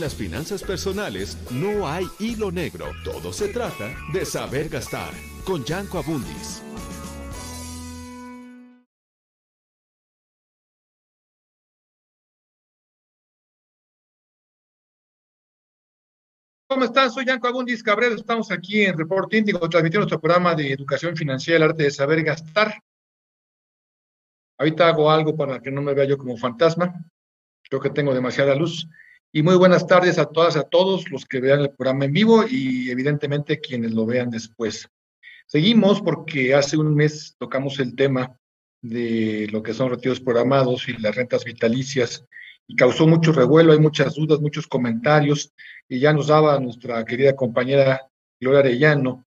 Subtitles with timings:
[0.00, 2.86] Las finanzas personales no hay hilo negro.
[3.04, 5.12] Todo se trata de saber gastar.
[5.44, 6.62] Con Yanko Abundis.
[16.66, 17.10] ¿Cómo están?
[17.10, 18.14] Soy Yanko Abundis Cabrera.
[18.14, 22.22] Estamos aquí en Report Índigo transmitiendo nuestro programa de educación financiera, el arte de saber
[22.22, 22.80] gastar.
[24.56, 26.94] Ahorita hago algo para que no me vea yo como fantasma.
[27.68, 28.88] Creo que tengo demasiada luz.
[29.32, 32.12] Y muy buenas tardes a todas y a todos los que vean el programa en
[32.12, 34.88] vivo y evidentemente quienes lo vean después.
[35.46, 38.36] Seguimos porque hace un mes tocamos el tema
[38.82, 42.24] de lo que son retiros programados y las rentas vitalicias
[42.66, 45.52] y causó mucho revuelo, hay muchas dudas, muchos comentarios
[45.88, 49.26] y ya nos daba nuestra querida compañera Gloria Arellano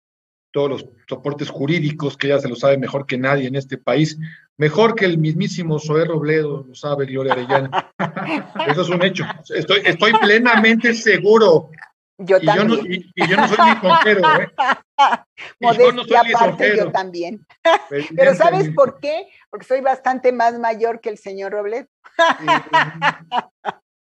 [0.56, 4.18] todos los soportes jurídicos, que ella se lo sabe mejor que nadie en este país,
[4.56, 7.92] mejor que el mismísimo Zoé Robledo, lo sabe Gloria Arellana.
[8.70, 9.26] Eso es un hecho.
[9.54, 11.72] Estoy, estoy plenamente seguro.
[12.18, 12.70] Yo y también.
[12.70, 14.48] Yo no, y, y yo no soy lisonjero, ¿eh?
[15.60, 17.46] Y Modestia yo no soy aparte, yo también.
[18.16, 19.28] Pero ¿sabes por qué?
[19.50, 21.88] Porque soy bastante más mayor que el señor Robledo.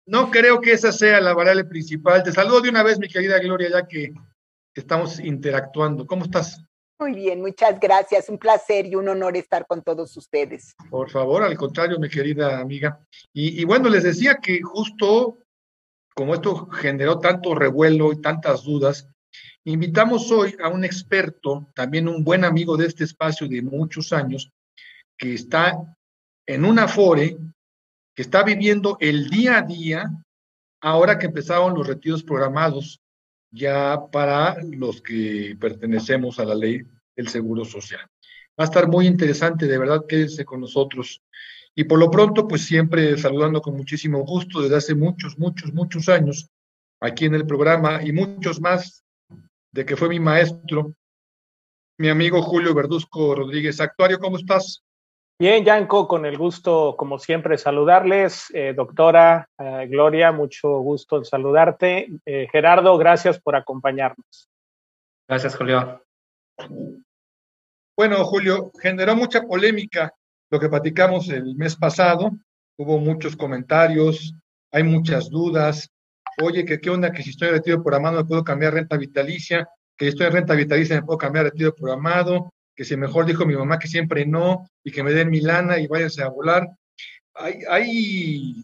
[0.05, 2.21] No creo que esa sea la variable principal.
[2.21, 4.13] Te saludo de una vez, mi querida Gloria, ya que
[4.75, 6.05] estamos interactuando.
[6.05, 6.63] ¿Cómo estás?
[6.99, 8.29] Muy bien, muchas gracias.
[8.29, 10.75] Un placer y un honor estar con todos ustedes.
[10.89, 12.99] Por favor, al contrario, mi querida amiga.
[13.33, 15.39] Y, y bueno, les decía que justo
[16.15, 19.07] como esto generó tanto revuelo y tantas dudas,
[19.65, 24.49] invitamos hoy a un experto, también un buen amigo de este espacio de muchos años,
[25.17, 25.77] que está
[26.47, 27.37] en una fore,
[28.15, 30.05] que está viviendo el día a día,
[30.81, 33.01] ahora que empezaron los retiros programados
[33.55, 36.83] ya para los que pertenecemos a la ley
[37.15, 38.01] del Seguro Social.
[38.59, 41.21] Va a estar muy interesante, de verdad, quédense con nosotros.
[41.73, 46.09] Y por lo pronto, pues siempre saludando con muchísimo gusto desde hace muchos, muchos, muchos
[46.09, 46.49] años
[46.99, 49.03] aquí en el programa y muchos más
[49.71, 50.93] de que fue mi maestro,
[51.97, 53.79] mi amigo Julio Verduzco Rodríguez.
[53.79, 54.84] Actuario, ¿cómo estás?
[55.37, 58.45] Bien, Yanko, con el gusto, como siempre, saludarles.
[58.53, 62.07] Eh, doctora eh, Gloria, mucho gusto en saludarte.
[62.25, 64.49] Eh, Gerardo, gracias por acompañarnos.
[65.27, 66.01] Gracias, Julio.
[67.97, 70.13] Bueno, Julio, generó mucha polémica
[70.49, 72.31] lo que platicamos el mes pasado.
[72.77, 74.33] Hubo muchos comentarios,
[74.71, 75.89] hay muchas dudas.
[76.41, 79.67] Oye, que qué onda que si estoy en retiro programado me puedo cambiar renta vitalicia,
[79.97, 83.45] que si estoy en renta vitalicia me puedo cambiar retiro programado, que si mejor dijo
[83.45, 86.67] mi mamá que siempre no, y que me den mi lana y váyanse a volar.
[87.33, 88.55] Hay, hay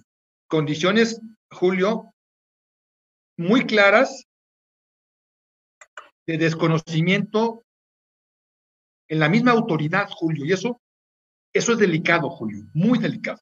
[0.48, 2.14] condiciones, Julio,
[3.38, 4.26] muy claras
[6.28, 7.64] de desconocimiento
[9.10, 10.80] en la misma autoridad, Julio, y eso,
[11.54, 13.40] eso es delicado, Julio, muy delicado.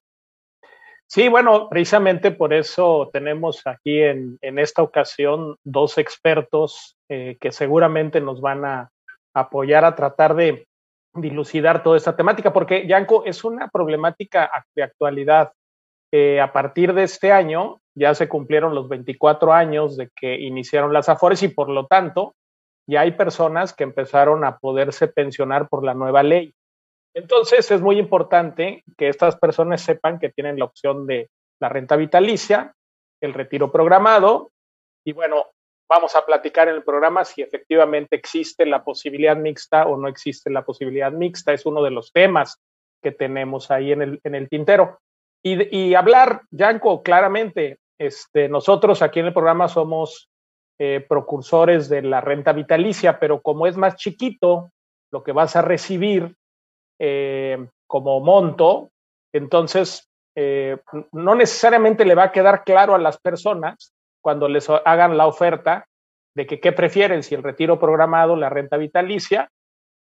[1.05, 7.51] Sí, bueno, precisamente por eso tenemos aquí en, en esta ocasión dos expertos eh, que
[7.51, 8.91] seguramente nos van a
[9.33, 10.67] apoyar a tratar de
[11.13, 15.51] dilucidar toda esta temática, porque Yanko es una problemática de actualidad.
[16.11, 20.93] Eh, a partir de este año ya se cumplieron los 24 años de que iniciaron
[20.93, 22.35] las AFORES y por lo tanto
[22.87, 26.53] ya hay personas que empezaron a poderse pensionar por la nueva ley.
[27.13, 31.29] Entonces es muy importante que estas personas sepan que tienen la opción de
[31.59, 32.73] la renta vitalicia,
[33.21, 34.51] el retiro programado
[35.05, 35.45] y bueno,
[35.89, 40.51] vamos a platicar en el programa si efectivamente existe la posibilidad mixta o no existe
[40.51, 41.51] la posibilidad mixta.
[41.51, 42.61] Es uno de los temas
[43.01, 44.99] que tenemos ahí en el, en el tintero.
[45.41, 50.29] Y, hablar, Yanko, claramente, este, nosotros aquí en el programa somos
[50.77, 54.69] eh, de la renta vitalicia, pero como es más chiquito
[55.11, 56.35] lo que vas a recibir
[56.99, 58.89] eh, como monto,
[59.33, 60.77] entonces eh,
[61.13, 65.85] no necesariamente le va a quedar claro a las personas cuando les hagan la oferta
[66.35, 69.49] de que qué prefieren, si el retiro programado, la renta vitalicia,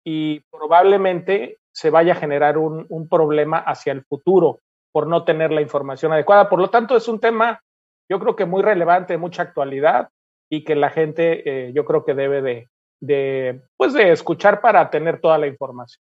[0.05, 4.59] y probablemente se vaya a generar un, un problema hacia el futuro
[4.91, 6.49] por no tener la información adecuada.
[6.49, 7.61] Por lo tanto, es un tema,
[8.09, 10.09] yo creo que muy relevante, de mucha actualidad
[10.49, 12.67] y que la gente, eh, yo creo que debe de,
[13.01, 16.01] de, pues de escuchar para tener toda la información.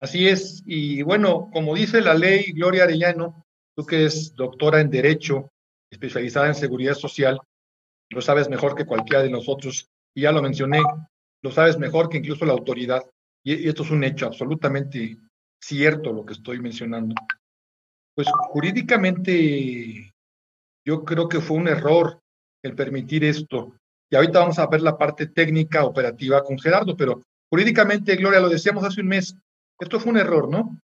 [0.00, 0.62] Así es.
[0.66, 3.44] Y bueno, como dice la ley, Gloria Arellano,
[3.76, 5.50] tú que eres doctora en Derecho,
[5.94, 7.40] especializada en Seguridad Social,
[8.10, 10.82] lo sabes mejor que cualquiera de nosotros, y ya lo mencioné,
[11.42, 13.02] lo sabes mejor que incluso la autoridad.
[13.44, 15.16] Y, esto es un hecho absolutamente
[15.60, 17.14] cierto lo que estoy mencionando.
[18.14, 20.12] Pues jurídicamente
[20.86, 22.20] yo creo que fue un error
[22.62, 23.74] el permitir esto.
[24.10, 28.48] Y ahorita vamos a ver la parte técnica operativa con Gerardo, pero jurídicamente, Gloria, lo
[28.48, 29.36] decíamos hace un mes,
[29.80, 30.78] esto fue un error, ¿no?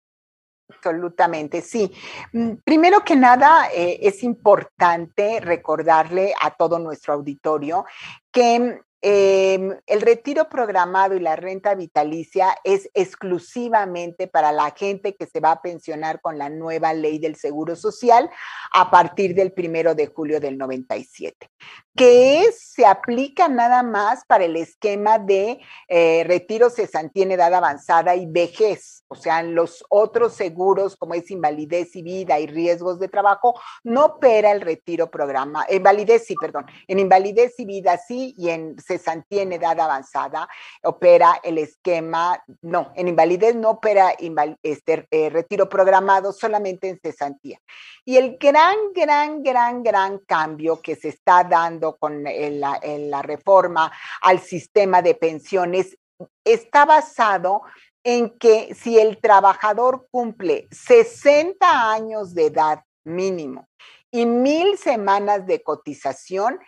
[0.70, 1.90] Absolutamente, sí.
[2.32, 7.84] Mm, primero que nada, eh, es importante recordarle a todo nuestro auditorio
[8.30, 15.26] que eh, el retiro programado y la renta vitalicia es exclusivamente para la gente que
[15.26, 18.28] se va a pensionar con la nueva ley del Seguro Social
[18.72, 21.48] a partir del primero de julio del 97,
[21.94, 27.54] que es, se aplica nada más para el esquema de eh, retiro cesantía en edad
[27.54, 32.98] avanzada y vejez, o sea, los otros seguros como es invalidez y vida y riesgos
[32.98, 33.54] de trabajo,
[33.84, 38.76] no opera el retiro programa, invalidez sí, perdón, en invalidez y vida sí y en
[38.88, 40.48] cesantía en edad avanzada
[40.82, 44.14] opera el esquema, no, en invalidez no opera
[44.62, 47.60] este, eh, retiro programado, solamente en cesantía.
[48.04, 53.92] Y el gran, gran, gran, gran cambio que se está dando con la, reforma
[54.22, 55.96] al sistema de pensiones
[56.44, 57.62] está basado
[58.02, 63.68] en que si el trabajador cumple 60 años de edad mínimo
[64.10, 66.58] y mil semanas de cotización,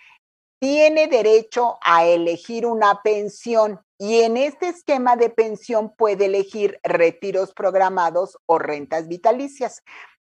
[0.61, 7.53] tiene derecho a elegir una pensión y en este esquema de pensión puede elegir retiros
[7.53, 9.83] programados o rentas vitalicias.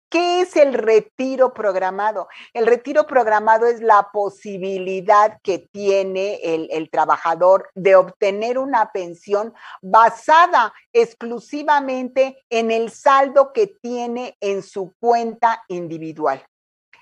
[0.09, 2.27] ¿Qué es el retiro programado?
[2.53, 10.73] El retiro programado es la posibilidad que tiene el, trabajador de obtener una pensión basada
[10.93, 16.45] exclusivamente en el saldo que tiene en su cuenta individual.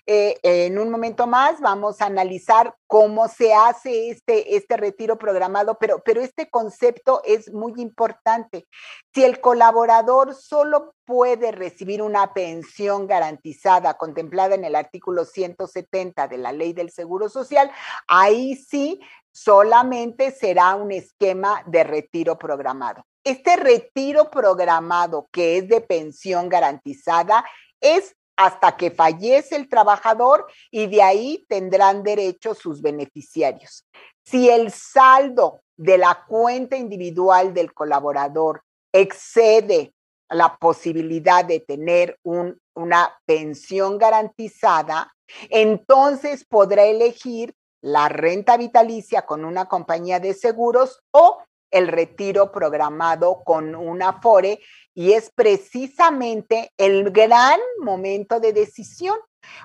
[0.05, 5.77] Eh, en un momento más vamos a analizar cómo se hace este, este retiro programado,
[5.79, 8.67] pero, pero este concepto es muy importante.
[9.13, 16.37] Si el colaborador solo puede recibir una pensión garantizada contemplada en el artículo 170 de
[16.37, 17.71] la ley del Seguro Social,
[18.07, 18.99] ahí sí
[19.31, 23.05] solamente será un esquema de retiro programado.
[23.23, 27.45] Este retiro programado que es de pensión garantizada
[27.79, 33.85] es hasta que fallece el trabajador y de ahí tendrán derecho sus beneficiarios.
[34.23, 39.93] Si el saldo de la cuenta individual del colaborador excede
[40.29, 45.13] la posibilidad de tener un, una pensión garantizada,
[45.49, 53.41] entonces podrá elegir la renta vitalicia con una compañía de seguros o el retiro programado
[53.43, 54.59] con una FORE
[54.93, 59.17] y es precisamente el gran momento de decisión,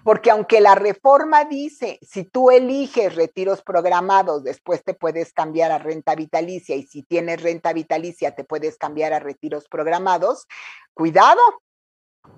[0.03, 5.79] porque aunque la reforma dice, si tú eliges retiros programados, después te puedes cambiar a
[5.79, 10.47] renta vitalicia y si tienes renta vitalicia te puedes cambiar a retiros programados,
[10.95, 11.41] cuidado,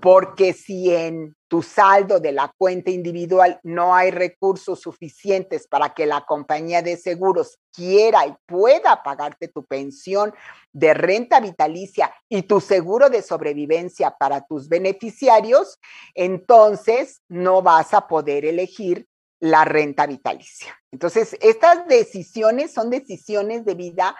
[0.00, 6.06] porque si en tu saldo de la cuenta individual no hay recursos suficientes para que
[6.06, 10.32] la compañía de seguros quiera y pueda pagarte tu pensión
[10.72, 15.78] de renta vitalicia y tu seguro de sobrevivencia para tus beneficiarios,
[16.14, 19.08] entonces no vas a poder elegir
[19.40, 20.78] la renta vitalicia.
[20.92, 24.14] Entonces, estas decisiones son decisiones de vida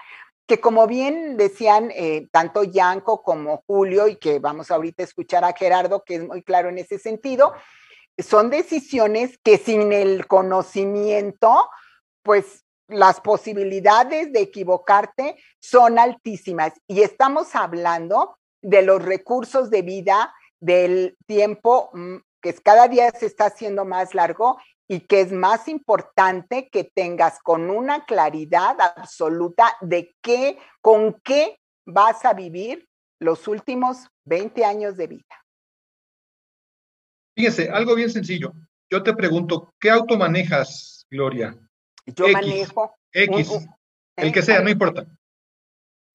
[0.51, 5.45] que como bien decían eh, tanto Yanko como Julio, y que vamos ahorita a escuchar
[5.45, 7.53] a Gerardo, que es muy claro en ese sentido,
[8.17, 11.69] son decisiones que sin el conocimiento,
[12.21, 16.73] pues las posibilidades de equivocarte son altísimas.
[16.85, 23.25] Y estamos hablando de los recursos de vida del tiempo mm, que cada día se
[23.25, 24.57] está haciendo más largo
[24.87, 31.59] y que es más importante que tengas con una claridad absoluta de qué, con qué
[31.85, 35.45] vas a vivir los últimos 20 años de vida.
[37.35, 38.53] Fíjese, algo bien sencillo.
[38.89, 41.57] Yo te pregunto, ¿qué auto manejas, Gloria?
[42.05, 42.93] Yo manejo.
[43.13, 43.67] X,
[44.17, 45.05] el que sea, no importa.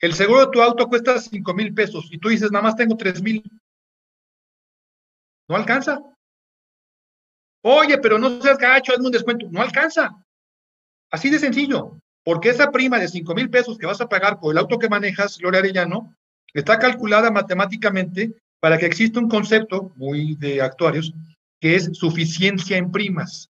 [0.00, 2.96] El seguro de tu auto cuesta 5 mil pesos y tú dices, nada más tengo
[2.96, 3.42] 3 mil.
[5.48, 6.02] No alcanza.
[7.62, 9.46] Oye, pero no seas gacho, hazme un descuento.
[9.50, 10.10] No alcanza.
[11.10, 11.98] Así de sencillo.
[12.24, 14.88] Porque esa prima de 5 mil pesos que vas a pagar por el auto que
[14.88, 16.16] manejas, Gloria Arellano,
[16.52, 21.14] está calculada matemáticamente para que exista un concepto muy de actuarios
[21.60, 23.50] que es suficiencia en primas.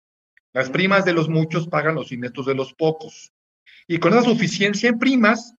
[0.52, 3.32] Las primas de los muchos pagan los ineptos de los pocos.
[3.86, 5.54] Y con esa suficiencia en primas,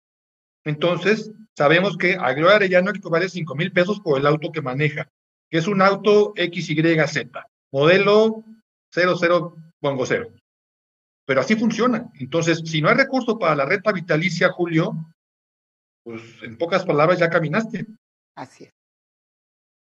[0.66, 5.10] entonces sabemos que a Gloria Arellano equivale 5 mil pesos por el auto que maneja,
[5.50, 7.28] que es un auto XYZ,
[7.72, 8.44] modelo
[8.92, 10.30] 00 pongo cero.
[11.26, 12.10] Pero así funciona.
[12.20, 14.94] Entonces, si no hay recurso para la renta vitalicia, Julio,
[16.04, 17.86] pues en pocas palabras ya caminaste.
[18.36, 18.74] Así es.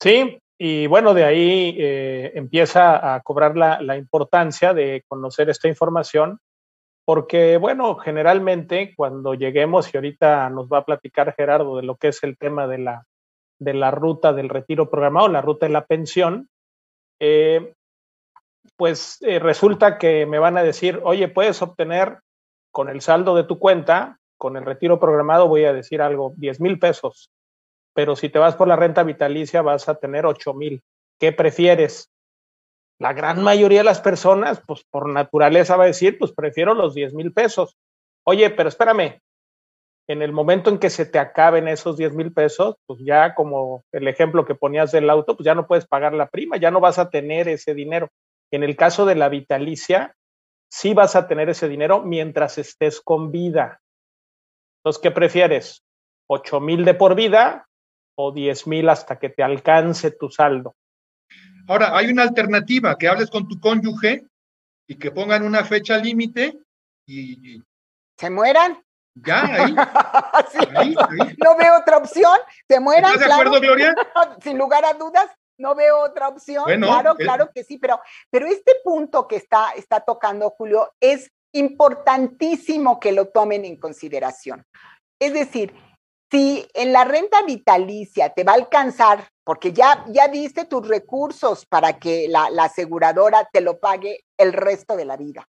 [0.00, 5.68] Sí, y bueno, de ahí eh, empieza a cobrar la, la, importancia de conocer esta
[5.68, 6.40] información,
[7.04, 12.08] porque bueno, generalmente cuando lleguemos, y ahorita nos va a platicar Gerardo de lo que
[12.08, 13.04] es el tema de la,
[13.58, 16.48] de la ruta del retiro programado, la ruta de la pensión,
[17.20, 17.74] eh,
[18.76, 22.20] pues eh, resulta que me van a decir, oye, puedes obtener
[22.70, 26.60] con el saldo de tu cuenta, con el retiro programado, voy a decir algo, 10
[26.60, 27.30] mil pesos
[27.98, 30.84] pero si te vas por la renta vitalicia vas a tener 8 mil.
[31.18, 32.12] ¿Qué prefieres?
[33.00, 36.94] La gran mayoría de las personas, pues por naturaleza va a decir, pues prefiero los
[36.94, 37.76] 10 mil pesos.
[38.24, 39.20] Oye, pero espérame,
[40.08, 43.84] en el momento en que se te acaben esos 10 mil pesos, pues ya como
[43.92, 46.80] el ejemplo que ponías del auto, pues ya no puedes pagar la prima, ya no
[46.80, 48.08] vas a tener ese dinero.
[48.50, 50.14] En el caso de la vitalicia,
[50.70, 53.80] sí vas a tener ese dinero mientras estés con vida.
[54.80, 55.82] Entonces, ¿qué prefieres?
[56.30, 57.68] ¿8 mil de por vida
[58.16, 60.74] o 10 mil hasta que te alcance tu saldo.
[61.68, 64.24] Ahora, hay una alternativa, que hables con tu cónyuge
[64.88, 66.58] y que pongan una fecha límite
[67.06, 67.62] y...
[68.18, 68.82] ¿Se mueran?
[69.24, 69.76] Ya, ahí.
[70.76, 70.94] ahí,
[71.42, 72.38] No veo otra opción.
[72.68, 73.12] ¿Se mueran?
[73.12, 73.94] ¿Estás de acuerdo, Gloria?
[74.42, 76.64] Sin lugar a dudas, no veo otra opción.
[76.64, 83.00] claro, claro que sí, pero, pero este punto que está, está tocando Julio es importantísimo
[83.00, 84.64] que lo tomen en consideración.
[85.20, 85.74] Es decir,
[86.30, 91.64] si en la renta vitalicia te va a alcanzar, porque ya, ya diste tus recursos
[91.66, 95.48] para que la, aseguradora te lo pague el resto de la vida.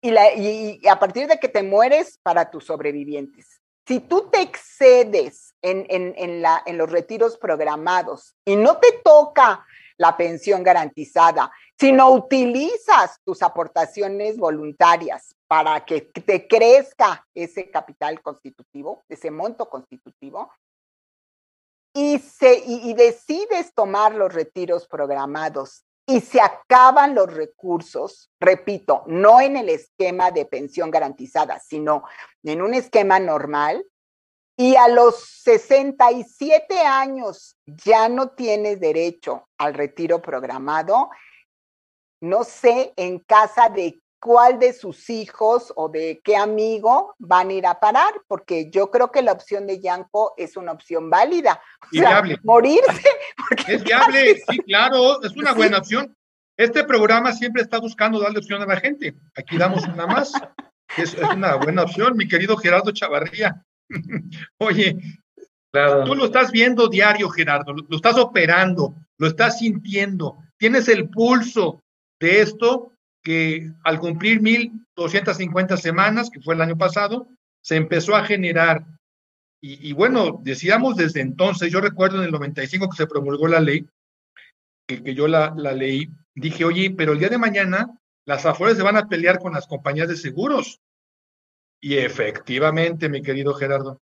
[0.00, 3.60] Y, a partir de que te mueres para tus sobrevivientes.
[3.86, 6.42] Si tú te excedes en,
[6.76, 11.50] los retiros programados y no te toca la pensión garantizada,
[11.80, 20.52] sino utilizas tus aportaciones voluntarias para que te crezca ese capital constitutivo, ese monto constitutivo,
[21.94, 29.68] y, decides tomar los retiros programados y se acaban los recursos, repito, no en el
[29.68, 32.04] esquema de pensión garantizada, sino
[32.42, 33.84] en un esquema normal,
[34.56, 41.10] y a los 67 años ya no tienes derecho al retiro programado,
[42.22, 47.52] no sé en casa de cuál de sus hijos o de qué amigo van a
[47.52, 51.60] ir a parar, porque yo creo que la opción de Yanko es una opción válida.
[51.92, 52.38] y viable.
[52.42, 53.02] Morirse.
[53.68, 56.14] Es viable, sí, claro, es una buena opción.
[56.56, 59.14] Este programa siempre está buscando darle opción a la gente.
[59.36, 60.32] Aquí damos una más.
[60.96, 63.62] Es, una buena opción, mi querido Gerardo Chavarría.
[64.58, 64.98] Oye,
[66.04, 71.82] tú lo estás viendo diario, Gerardo, lo estás operando, lo estás sintiendo, tienes el pulso
[72.20, 77.28] de esto que al cumplir 1.250 semanas, que fue el año pasado,
[77.62, 78.84] se empezó a generar.
[79.60, 83.88] Y, bueno, decíamos desde entonces, yo recuerdo en el 95 que se promulgó la ley,
[84.86, 88.96] que, yo la, leí, dije, oye, pero el día de mañana las afueras se van
[88.96, 90.80] a pelear con las compañías de seguros.
[91.80, 94.00] Y efectivamente, mi querido Gerardo.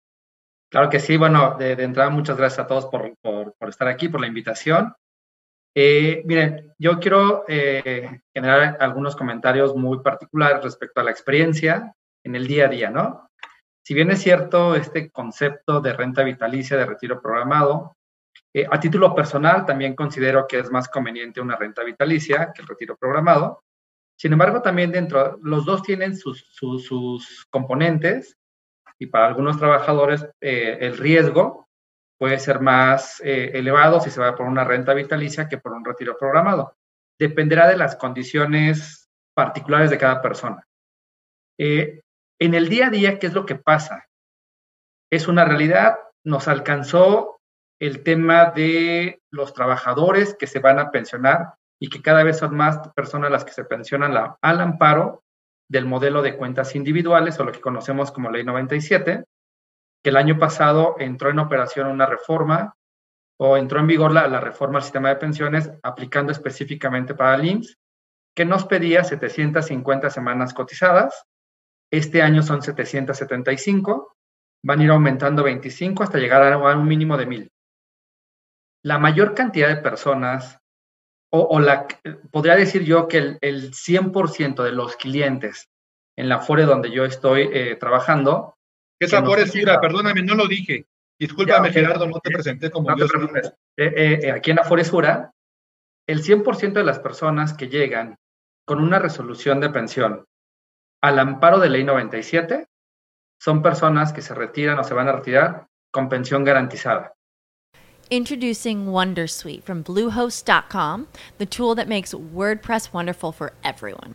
[0.70, 4.22] Claro que sí, bueno, de, entrada muchas gracias a todos por, por estar aquí, por
[4.22, 4.94] la invitación.
[5.74, 12.36] Eh, miren, yo quiero eh, generar algunos comentarios muy particulares respecto a la experiencia en
[12.36, 13.30] el día a día, ¿no?
[13.82, 17.96] Si bien es cierto este concepto de renta vitalicia de retiro programado,
[18.54, 22.68] eh, a título personal también considero que es más conveniente una renta vitalicia que el
[22.68, 23.64] retiro programado.
[24.16, 28.36] Sin embargo, también dentro, los dos tienen sus, sus, sus componentes
[28.98, 31.66] y para algunos trabajadores el riesgo
[32.22, 35.84] puede ser más eh, elevado si se va por una renta vitalicia que por un
[35.84, 36.76] retiro programado.
[37.18, 40.64] Dependerá de las condiciones particulares de cada persona.
[41.58, 42.00] Eh,
[42.38, 44.06] en el día a día, ¿qué es lo que pasa?
[45.10, 47.40] Es una realidad, nos alcanzó
[47.80, 52.54] el tema de los trabajadores que se van a pensionar y que cada vez son
[52.54, 55.24] más personas las que se pensionan al amparo
[55.68, 59.24] del modelo de cuentas individuales o lo que conocemos como Ley 97,
[60.02, 62.74] que el año pasado entró en operación una reforma
[63.38, 67.66] o entró en vigor la, reforma al sistema de pensiones aplicando específicamente para el
[68.34, 71.24] que nos pedía 750 semanas cotizadas.
[71.90, 74.16] Este año son 775,
[74.64, 77.50] van a ir aumentando 25 hasta llegar a un mínimo de 1000.
[78.84, 80.58] La mayor cantidad de personas,
[81.30, 81.86] o, la,
[82.30, 85.68] podría decir yo que el, el 100% de los clientes
[86.16, 88.56] en la FORE donde yo estoy eh, trabajando.
[89.04, 90.86] Esa FORE es Sura, perdóname, no lo dije.
[91.18, 95.32] Discúlpame, Gerardo, no te presenté como no eh, eh, aquí en la FORE Sura,
[96.06, 98.18] el 100% de las personas que llegan
[98.64, 100.24] con una resolución de pensión
[101.02, 102.66] al amparo de ley 97
[103.40, 107.12] son personas que se retiran o se van a retirar con pensión garantizada.
[108.08, 111.06] Introducing Wondersuite from Bluehost.com,
[111.38, 114.14] the tool that makes WordPress wonderful for everyone.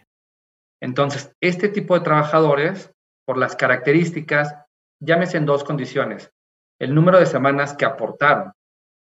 [0.81, 2.91] Entonces, este tipo de trabajadores,
[3.25, 4.55] por las características,
[4.99, 6.31] llámese en dos condiciones.
[6.79, 8.53] El número de semanas que aportaron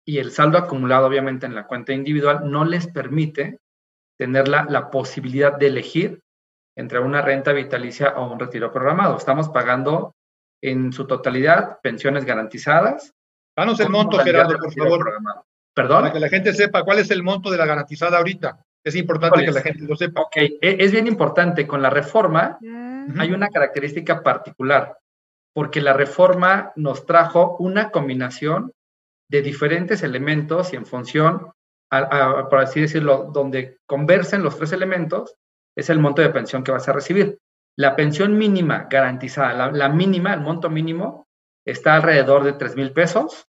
[0.06, 3.58] y el saldo acumulado, obviamente, en la cuenta individual, no les permite
[4.18, 6.22] tener la, la posibilidad de elegir
[6.76, 9.16] entre una renta vitalicia o un retiro programado.
[9.16, 10.14] Estamos pagando
[10.62, 13.12] en su totalidad pensiones garantizadas.
[13.56, 15.12] Danos el monto, Gerardo, por favor.
[15.74, 16.02] Perdón.
[16.02, 18.64] Para que la gente sepa cuál es el monto de la garantizada ahorita.
[18.84, 20.22] Es importante que la gente lo sepa.
[20.22, 21.66] Ok, e, es bien importante.
[21.66, 22.58] Con la reforma
[23.18, 24.98] hay una característica particular,
[25.52, 28.72] porque la reforma nos trajo una combinación
[29.30, 31.52] de diferentes elementos y en función,
[31.90, 35.34] por así decirlo, donde conversen los tres elementos,
[35.76, 37.38] es el monto de pensión que vas a recibir.
[37.76, 41.28] La pensión mínima garantizada, la, la mínima, el monto mínimo,
[41.64, 43.46] está alrededor de 3 mil pesos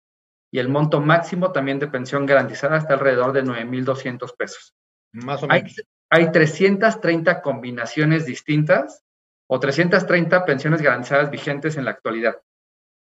[0.52, 4.74] y el monto máximo también de pensión garantizada está alrededor de 9 mil 200 pesos.
[5.24, 5.82] Más o Hay, menos.
[6.10, 9.04] hay 330 combinaciones distintas
[9.50, 12.42] o 330 pensiones garantizadas vigentes en la actualidad,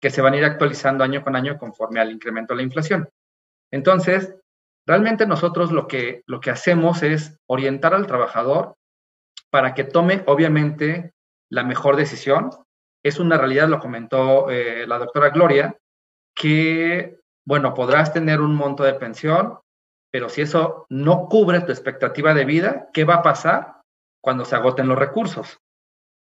[0.00, 3.08] que se van a ir actualizando año con año conforme al incremento de la inflación.
[3.70, 4.34] Entonces,
[4.86, 8.76] realmente nosotros lo que, lo que hacemos es orientar al trabajador
[9.50, 11.12] para que tome, obviamente,
[11.50, 12.50] la mejor decisión.
[13.02, 15.76] Es una realidad, lo comentó eh, la doctora Gloria,
[16.34, 19.58] que, bueno, podrás tener un monto de pensión,
[20.16, 23.82] pero si eso no cubre tu expectativa de vida, ¿qué va a pasar
[24.22, 25.60] cuando se agoten los recursos?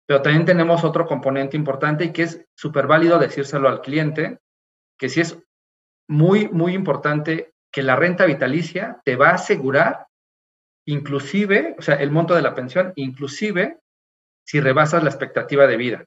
[0.06, 4.38] Pero también tenemos otro componente importante y que es súper válido decírselo al cliente,
[4.96, 5.42] que sí es
[6.08, 10.06] muy, muy importante que la renta vitalicia te va a asegurar,
[10.86, 13.80] inclusive, o sea, el monto de la pensión, inclusive
[14.46, 16.04] si rebasas la expectativa de vida.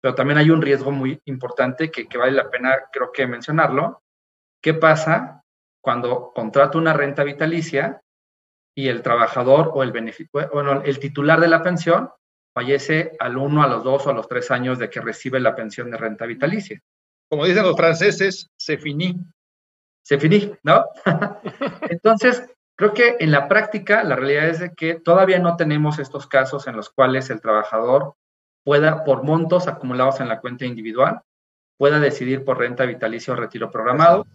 [0.00, 4.04] Pero también hay un riesgo muy importante que vale la pena, creo que mencionarlo.
[4.62, 5.42] ¿Qué pasa
[5.86, 8.02] cuando contrato una renta vitalicia
[8.76, 9.92] y el trabajador o el
[10.52, 12.10] bueno, el titular de la pensión
[12.52, 15.54] fallece al uno, a los dos o a los tres años de que recibe la
[15.54, 16.82] pensión de renta vitalicia.
[17.30, 19.14] Como dicen los franceses, se finí.
[20.02, 20.86] Se finí, ¿no?
[21.88, 22.42] Entonces,
[22.76, 26.66] creo que en la práctica la realidad es de que todavía no tenemos estos casos
[26.66, 28.16] en los cuales el trabajador
[28.64, 31.20] pueda, por montos acumulados en la cuenta individual,
[31.78, 34.26] pueda decidir por renta vitalicia o retiro programado.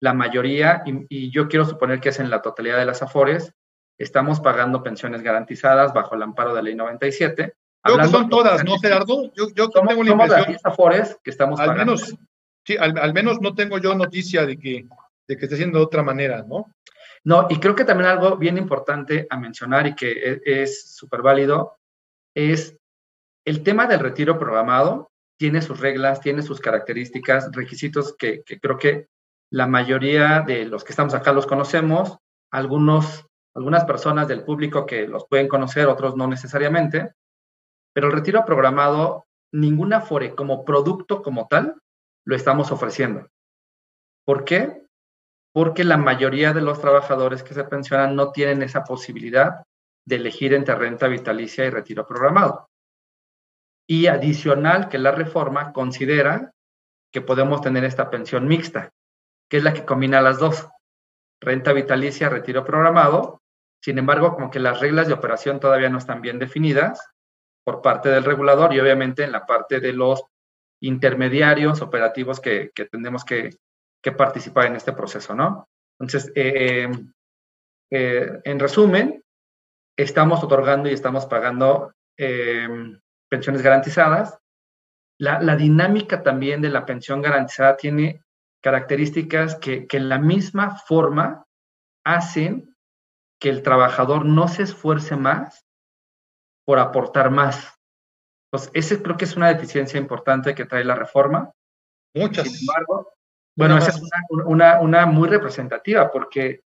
[0.00, 3.52] La mayoría, y, y yo quiero suponer que es en la totalidad de las AFORES,
[3.98, 7.54] estamos pagando pensiones garantizadas bajo el amparo de la ley 97.
[7.82, 9.32] Creo que son todas, ¿no, Gerardo?
[9.34, 10.52] Yo, yo somos, tengo la impresión.
[10.52, 12.14] Las Afores que estamos al Menos,
[12.64, 14.86] sí, al, menos no tengo yo noticia de que,
[15.26, 16.72] de que esté haciendo de otra manera, ¿no?
[17.24, 21.20] No, y creo que también algo bien importante a mencionar y que e, es súper
[21.20, 21.78] válido
[22.34, 22.76] es
[23.44, 25.10] el tema del retiro programado.
[25.36, 29.08] Tiene sus reglas, tiene sus características, requisitos que, que creo que
[29.50, 32.18] la mayoría de los que estamos acá los conocemos.
[32.50, 37.12] Algunos algunas personas del público que los pueden conocer, otros no necesariamente,
[37.92, 41.74] pero el retiro programado, ninguna FORE como producto como tal
[42.24, 43.28] lo estamos ofreciendo.
[44.24, 44.82] ¿Por qué?
[45.52, 49.64] Porque la mayoría de los trabajadores que se pensionan no tienen esa posibilidad
[50.06, 52.68] de elegir entre renta vitalicia y retiro programado.
[53.88, 56.52] Y adicional que la reforma considera
[57.10, 58.92] que podemos tener esta pensión mixta,
[59.48, 60.68] que es la que combina las dos,
[61.40, 63.42] renta vitalicia, retiro programado,
[63.80, 67.10] sin embargo, como que las reglas de operación todavía no están bien definidas
[67.64, 70.24] por parte del regulador y obviamente en la parte de los
[70.80, 73.50] intermediarios operativos que, que tenemos que,
[74.16, 75.68] participar en este proceso, ¿no?
[76.00, 76.88] Entonces, eh,
[77.90, 79.22] eh, en resumen,
[79.98, 82.66] estamos otorgando y estamos pagando eh,
[83.28, 84.38] pensiones garantizadas.
[85.18, 88.22] La, la, dinámica también de la pensión garantizada tiene
[88.62, 91.44] características que, que en la misma forma
[92.04, 92.74] hacen
[93.40, 95.64] que el trabajador no se esfuerce más
[96.64, 97.74] por aportar más.
[98.50, 101.52] Pues ese creo que es una deficiencia importante que trae la reforma.
[102.14, 102.48] Muchas.
[102.48, 103.12] Sin embargo,
[103.56, 104.00] bueno, esa es
[104.46, 106.60] una, una, muy representativa, porque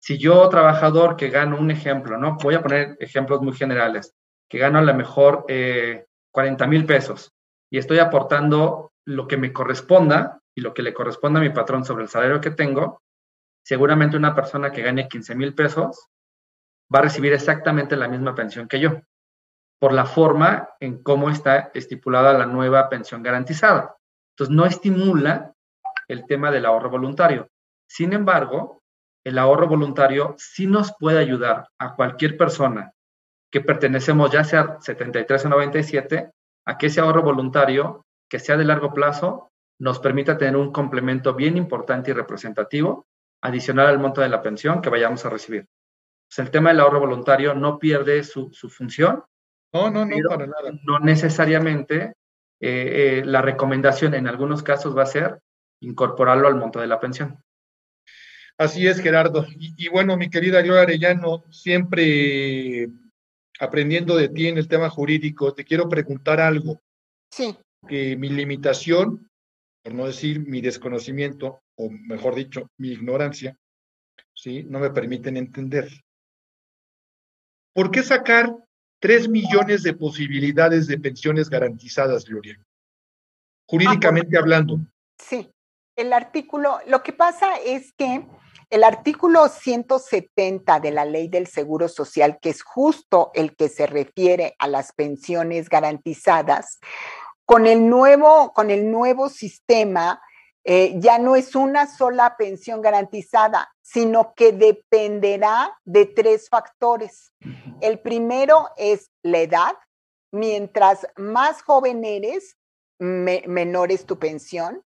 [0.00, 2.36] si yo, trabajador que gano un ejemplo, ¿no?
[2.42, 4.14] Voy a poner ejemplos muy generales,
[4.48, 7.32] que gano a lo mejor eh, 40 mil pesos
[7.70, 11.84] y estoy aportando lo que me corresponda y lo que le corresponda a mi patrón
[11.84, 13.02] sobre el salario que tengo,
[13.62, 16.08] seguramente una persona que gane 15 mil pesos
[16.92, 19.00] va a recibir exactamente la misma pensión que yo,
[19.78, 23.96] por la forma en cómo está estipulada la nueva pensión garantizada.
[24.32, 25.54] Entonces, no estimula
[26.08, 27.48] el tema del ahorro voluntario.
[27.88, 28.82] Sin embargo,
[29.24, 32.92] el ahorro voluntario sí nos puede ayudar a cualquier persona
[33.50, 36.30] que pertenecemos ya sea 73 o 97,
[36.66, 41.34] a que ese ahorro voluntario, que sea de largo plazo, nos permita tener un complemento
[41.34, 43.06] bien importante y representativo
[43.42, 45.66] adicional al monto de la pensión que vayamos a recibir.
[46.28, 49.24] Pues el tema del ahorro voluntario no pierde su, función.
[49.72, 50.72] No, no, no, para nada.
[50.84, 52.12] No necesariamente
[52.60, 55.40] eh, eh, la recomendación en algunos casos va a ser
[55.80, 57.42] incorporarlo al monto de la pensión.
[58.58, 59.46] Así es, Gerardo.
[59.56, 62.90] Y, bueno, mi querida Ariel Arellano, siempre
[63.58, 66.78] aprendiendo de ti en el tema jurídico, te quiero preguntar algo.
[67.30, 67.56] Sí.
[67.88, 69.29] Que mi limitación,
[69.82, 73.56] por no decir mi desconocimiento, o mejor dicho, mi ignorancia,
[74.34, 74.64] ¿sí?
[74.64, 75.88] no me permiten entender.
[77.72, 78.54] ¿Por qué sacar
[78.98, 82.60] tres millones de posibilidades de pensiones garantizadas, Gloria?
[83.66, 84.78] Jurídicamente hablando.
[85.18, 85.50] Sí,
[85.96, 88.26] el artículo, lo que pasa es que
[88.70, 93.86] el artículo 170 de la ley del Seguro Social, que es justo el que se
[93.86, 96.78] refiere a las pensiones garantizadas,
[97.50, 100.22] con el nuevo, con el nuevo sistema
[100.62, 107.32] eh, ya no es una sola pensión garantizada, sino que dependerá de tres factores.
[107.80, 109.74] El primero es la edad.
[110.30, 112.56] Mientras más joven eres,
[113.00, 114.84] menor es tu pensión.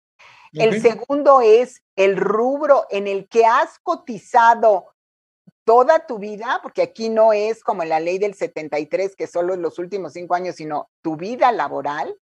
[0.53, 4.93] El segundo es el rubro en el que has cotizado
[5.65, 9.53] toda tu vida, porque aquí no es como en la ley del 73, que solo
[9.53, 12.15] en los últimos cinco años, sino tu vida laboral.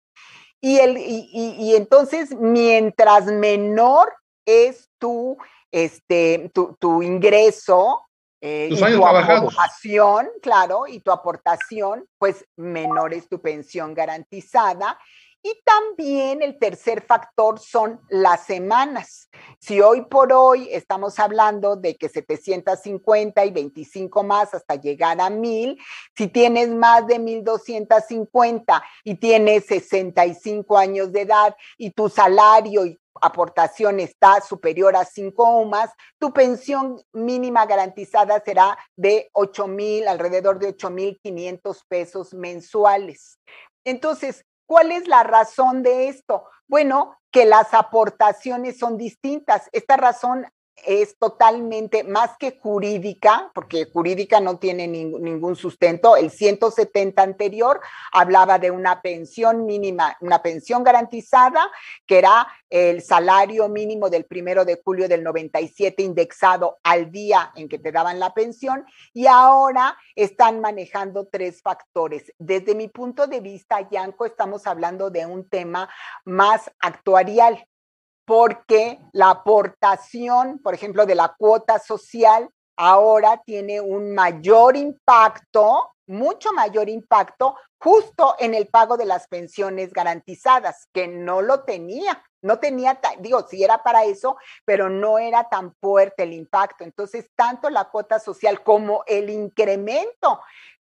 [0.62, 4.14] Y, el, y, entonces, mientras menor
[4.46, 5.38] es tu,
[5.72, 8.02] este, tu, ingreso,
[8.42, 15.00] eh, y tu aportación, claro, y tu aportación, pues menor es tu pensión garantizada.
[15.42, 19.30] Y también el tercer factor son las semanas.
[19.60, 25.30] Si hoy por hoy estamos hablando de que 750 y 25 más hasta llegar a
[25.30, 25.78] 1000,
[26.18, 33.00] si tienes más de 1250 y tienes 65 años de edad y tu salario y
[33.22, 40.60] aportación está superior a 5 más, tu pensión mínima garantizada será de 8 mil, alrededor
[40.60, 43.40] de 8 mil 500 pesos mensuales.
[43.86, 46.44] Entonces, ¿Cuál es la razón de esto?
[46.68, 49.68] Bueno, que las aportaciones son distintas.
[49.72, 50.46] Esta razón
[50.86, 56.16] es totalmente más que jurídica, porque jurídica no tiene ningún sustento.
[56.16, 57.80] El 170 anterior
[58.12, 61.70] hablaba de una pensión mínima, una pensión garantizada,
[62.06, 67.68] que era el salario mínimo del primero de julio del 97 indexado al día en
[67.68, 72.32] que te daban la pensión, y ahora están manejando tres factores.
[72.38, 75.90] Desde mi punto de vista, Yanko, estamos hablando de un tema
[76.26, 77.68] más actuarial
[78.30, 86.54] porque la aportación, por ejemplo, de la cuota social ahora tiene un mayor impacto, mucho
[86.54, 92.24] mayor impacto, justo en el pago de las pensiones garantizadas, que no lo tenía.
[92.44, 96.84] No tenía, digo, sí era para eso, pero no era tan fuerte el impacto.
[96.84, 100.40] Entonces, tanto la cuota social como el incremento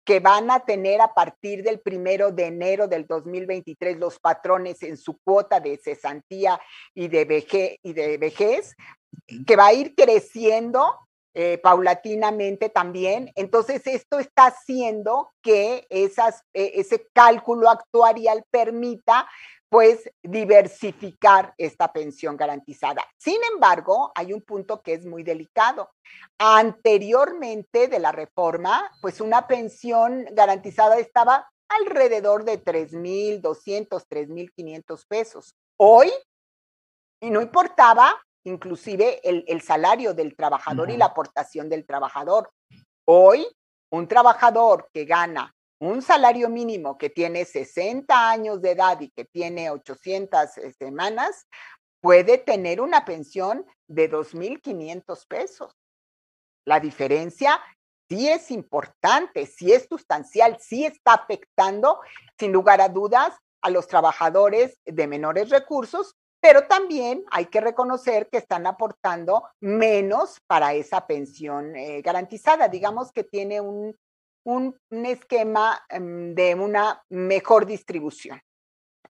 [0.06, 4.96] que van a tener a partir del primero de enero del 2023 los patrones en
[4.96, 6.60] su cuota de cesantía
[6.94, 8.76] y de, vejez, y de vejez,
[9.44, 11.05] que va a ir creciendo
[11.38, 13.30] eh, paulatinamente también.
[13.34, 16.10] Entonces, esto está haciendo que e,
[16.54, 19.28] ese cálculo actuarial permita
[19.68, 23.04] pues diversificar esta pensión garantizada.
[23.18, 25.90] Sin embargo, hay un punto que es muy delicado.
[26.38, 35.54] Anteriormente de la reforma, pues una pensión garantizada estaba alrededor de 3.200, 3.500 pesos.
[35.76, 36.10] Hoy,
[37.20, 42.50] y no importaba inclusive el, el salario del trabajador y la aportación del trabajador.
[43.04, 43.46] Hoy,
[43.90, 49.24] un trabajador que gana un salario mínimo que tiene 60 años de edad y que
[49.24, 51.46] tiene 800 eh, semanas,
[52.00, 55.74] puede tener una pensión de 2.500 pesos.
[56.64, 57.60] La diferencia
[58.08, 62.00] sí es importante, sí es sustancial, sí está afectando,
[62.38, 68.28] sin lugar a dudas, a los trabajadores de menores recursos, pero también hay que reconocer
[68.28, 72.68] que están aportando menos para esa pensión eh, garantizada.
[72.68, 73.96] Digamos que tiene un
[74.46, 78.40] un, esquema em, de una mejor distribución.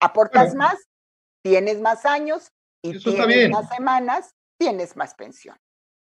[0.01, 0.77] Aportas más,
[1.43, 2.51] tienes más años
[2.83, 5.57] y tienes más semanas, tienes más pensión.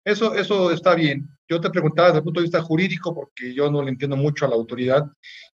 [0.04, 1.28] Eso, eso está bien.
[1.48, 4.46] Yo te preguntaba desde el punto de vista jurídico, porque yo no le entiendo mucho
[4.46, 5.04] a la autoridad.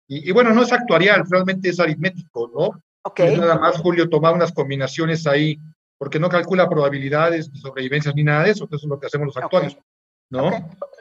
[0.07, 2.83] Y, bueno, no es actuarial, realmente es aritmético, ¿no?
[3.05, 3.21] Ok.
[3.21, 5.61] nada más, Julio, tomar unas combinaciones ahí,
[5.99, 9.07] porque no calcula probabilidades, ni sobrevivencias, ni nada de eso, que eso es lo que
[9.07, 9.79] hacemos los actuarios,
[10.31, 10.51] ¿no?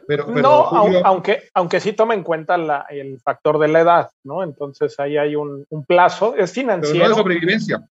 [0.06, 0.68] Pero, no,
[1.06, 2.56] aunque, aunque sí toma en cuenta
[2.90, 4.44] el factor de la edad, ¿no?
[4.44, 7.00] Entonces ahí hay un, plazo, es financiero.
[7.00, 7.90] no de sobrevivencia.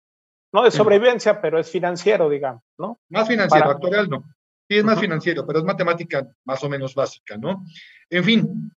[0.52, 3.00] No de sobrevivencia, pero es financiero, digamos, ¿no?
[3.10, 4.24] Más financiero, actual no.
[4.68, 7.64] Sí, es más financiero, pero es matemática más o menos básica, ¿no?
[8.08, 8.72] En fin,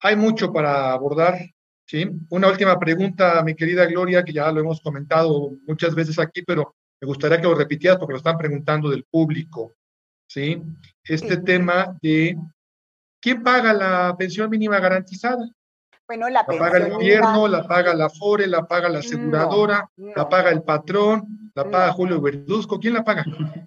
[0.00, 1.38] hay mucho para abordar,
[1.88, 2.08] ¿sí?
[2.28, 6.76] Una última pregunta, mi querida Gloria, que ya lo hemos comentado muchas veces aquí, pero
[7.00, 9.74] me gustaría que lo repitieras porque lo están preguntando del público,
[10.28, 10.62] ¿sí?
[11.02, 12.36] Este tema de
[13.20, 15.50] ¿Quién paga la pensión mínima garantizada?
[16.08, 20.26] Bueno, la, la paga el gobierno, la paga la FORE, la paga la aseguradora, la
[20.26, 22.80] paga el patrón, la paga Julio Verduzco.
[22.80, 23.26] ¿Quién la paga?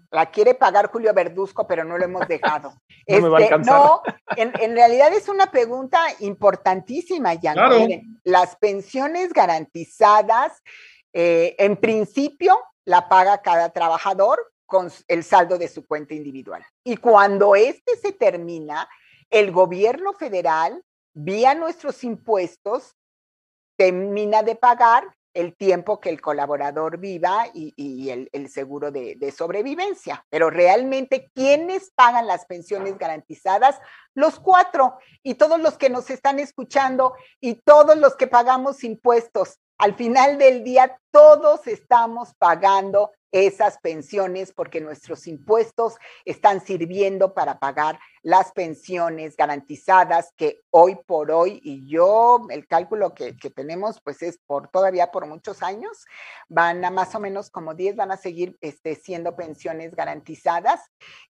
[0.10, 2.74] La quiere pagar Julio Verduzco, pero no lo hemos dejado.
[3.08, 4.02] no, este, no
[4.36, 7.54] en, realidad es una pregunta importantísima, ya.
[7.54, 7.86] Claro.
[8.24, 10.64] las pensiones garantizadas,
[11.14, 16.66] eh, en principio, la paga cada trabajador con el saldo de su cuenta individual.
[16.84, 18.90] Y cuando este se termina,
[19.30, 22.96] el gobierno federal, vía nuestros impuestos,
[23.78, 30.26] termina de pagar el tiempo que el colaborador viva y, el, seguro de, sobrevivencia.
[30.30, 33.80] Pero realmente, ¿quiénes pagan las pensiones garantizadas?
[34.14, 39.60] Los cuatro y todos los que nos están escuchando y todos los que pagamos impuestos.
[39.82, 47.58] Al final del día, todos estamos pagando esas pensiones porque nuestros impuestos están sirviendo para
[47.58, 54.22] pagar las pensiones garantizadas que hoy por hoy, y yo el cálculo que, tenemos pues
[54.22, 56.06] es por todavía por muchos años,
[56.48, 60.80] van a más o menos como 10, van a seguir este, siendo pensiones garantizadas,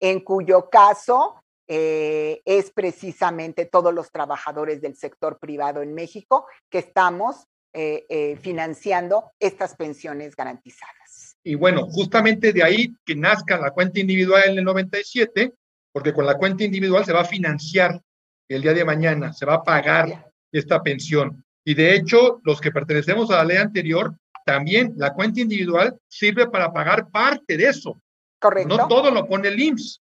[0.00, 6.78] en cuyo caso eh, es precisamente todos los trabajadores del sector privado en México que
[6.78, 11.37] estamos eh, eh, financiando estas pensiones garantizadas.
[11.44, 15.52] Y bueno, justamente de ahí que nazca la cuenta individual en el 97,
[15.92, 18.00] porque con la cuenta individual se va a financiar
[18.48, 21.44] el día de mañana, se va a pagar esta pensión.
[21.64, 26.48] Y de hecho, los que pertenecemos a la ley anterior, también la cuenta individual sirve
[26.48, 28.00] para pagar parte de eso.
[28.38, 28.76] Correcto.
[28.76, 30.00] No todo lo pone el IMSS,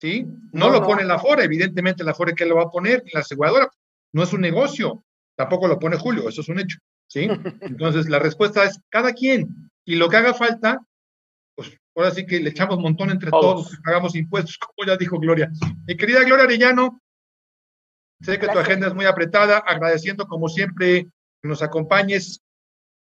[0.00, 0.26] ¿sí?
[0.52, 3.68] No, lo pone la FORE, evidentemente la FORE que lo va a poner, la aseguradora.
[4.12, 6.78] No es un negocio, tampoco lo pone Julio, eso es un hecho,
[7.10, 7.28] ¿sí?
[7.60, 9.70] Entonces, la respuesta es cada quien.
[9.84, 10.80] Y lo que haga falta,
[11.54, 15.18] pues ahora sí que le echamos un montón entre todos, pagamos impuestos, como ya dijo
[15.18, 15.50] Gloria.
[15.86, 17.00] Mi querida Gloria Arellano,
[18.20, 21.08] sé que tu agenda es muy apretada, agradeciendo como siempre
[21.42, 22.40] que nos acompañes.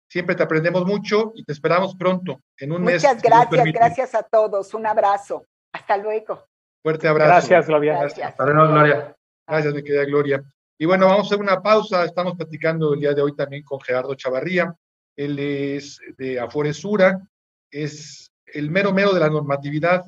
[0.10, 3.16] Siempre te aprendemos mucho y te esperamos pronto, en un Muchas mes.
[3.16, 4.72] Muchas gracias, gracias a todos.
[4.76, 5.48] Un abrazo.
[5.72, 6.46] Hasta luego.
[6.84, 7.30] Fuerte abrazo.
[7.32, 8.00] Gracias, Gloria.
[8.00, 8.30] Gracias.
[8.30, 9.16] Hasta luego, Gloria.
[9.48, 10.44] Gracias, mi querida Gloria.
[10.78, 12.06] Y bueno, vamos a hacer una pausa.
[12.06, 14.76] Estamos platicando el día de hoy también con Gerardo Chavarría.
[15.16, 17.22] Él es de Aforesura,
[17.70, 20.04] es el mero mero de la normatividad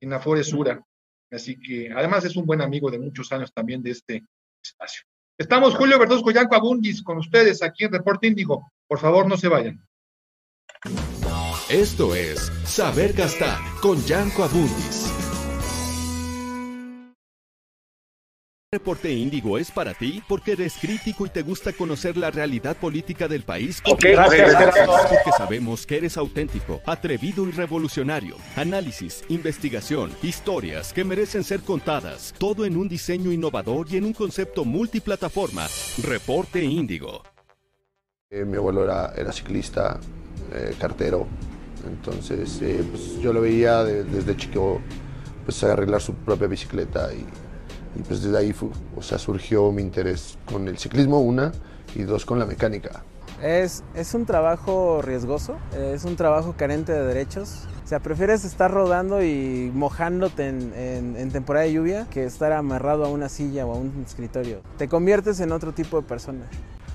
[0.00, 0.82] en Aforesura.
[1.30, 4.24] Así que además es un buen amigo de muchos años también de este
[4.62, 5.02] espacio.
[5.38, 8.72] Estamos Julio Verduzco, Yanco Abundis, con ustedes aquí en Reporte Índigo.
[8.88, 9.80] Por favor, no se vayan.
[11.70, 15.27] Esto es Saber Gastar con Yanco Abundis.
[18.70, 23.26] Reporte Índigo es para ti porque eres crítico y te gusta conocer la realidad política
[23.26, 23.80] del país.
[23.82, 24.86] Okay, gracias, gracias.
[24.86, 28.36] Porque sabemos que eres auténtico, atrevido y revolucionario.
[28.56, 32.34] Análisis, investigación, historias que merecen ser contadas.
[32.36, 35.66] Todo en un diseño innovador y en un concepto multiplataforma.
[36.02, 37.22] Reporte Índigo.
[38.28, 39.98] Eh, mi abuelo era, era ciclista,
[40.52, 41.26] eh, cartero.
[41.86, 44.82] Entonces eh, pues yo lo veía de, desde chico
[45.46, 47.24] pues, arreglar su propia bicicleta y
[47.96, 51.52] y pues desde ahí fue, o sea, surgió mi interés con el ciclismo, una,
[51.94, 53.02] y dos, con la mecánica.
[53.42, 57.68] Es, es un trabajo riesgoso, es un trabajo carente de derechos.
[57.84, 62.52] O sea, prefieres estar rodando y mojándote en, en, en, temporada de lluvia que estar
[62.52, 64.60] amarrado a una silla o a un escritorio.
[64.76, 66.44] Te conviertes en otro tipo de persona.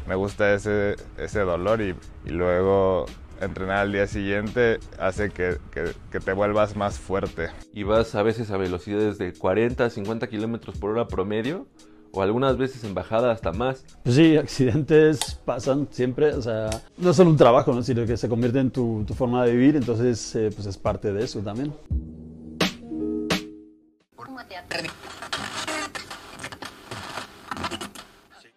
[0.08, 3.06] Me gusta ese, ese dolor y, y luego
[3.44, 7.50] entrenar al día siguiente hace que, que, que, te vuelvas más fuerte.
[7.74, 11.68] Y vas a veces a velocidades de 40, 50 kilómetros por hora promedio,
[12.12, 13.84] o algunas veces en bajada hasta más.
[14.04, 17.82] Pues sí, accidentes pasan siempre, o sea, no es solo un trabajo, ¿no?
[17.82, 21.12] sino que se convierte en tu, tu forma de vivir, entonces eh, pues es parte
[21.12, 21.74] de eso también.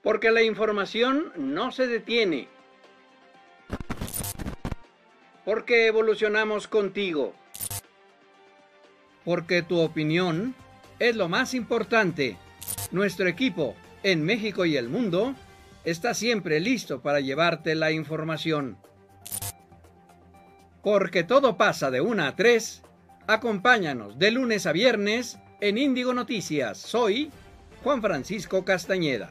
[0.02, 2.48] Porque la información no se detiene
[5.46, 7.32] porque evolucionamos contigo.
[9.24, 10.56] Porque tu opinión
[10.98, 12.36] es lo más importante.
[12.90, 15.36] Nuestro equipo en México y el mundo
[15.84, 18.76] está siempre listo para llevarte la información.
[20.82, 22.82] Porque todo pasa de 1 a 3,
[23.28, 26.76] acompáñanos de lunes a viernes en Índigo Noticias.
[26.76, 27.30] Soy
[27.84, 29.30] Juan Francisco Castañeda.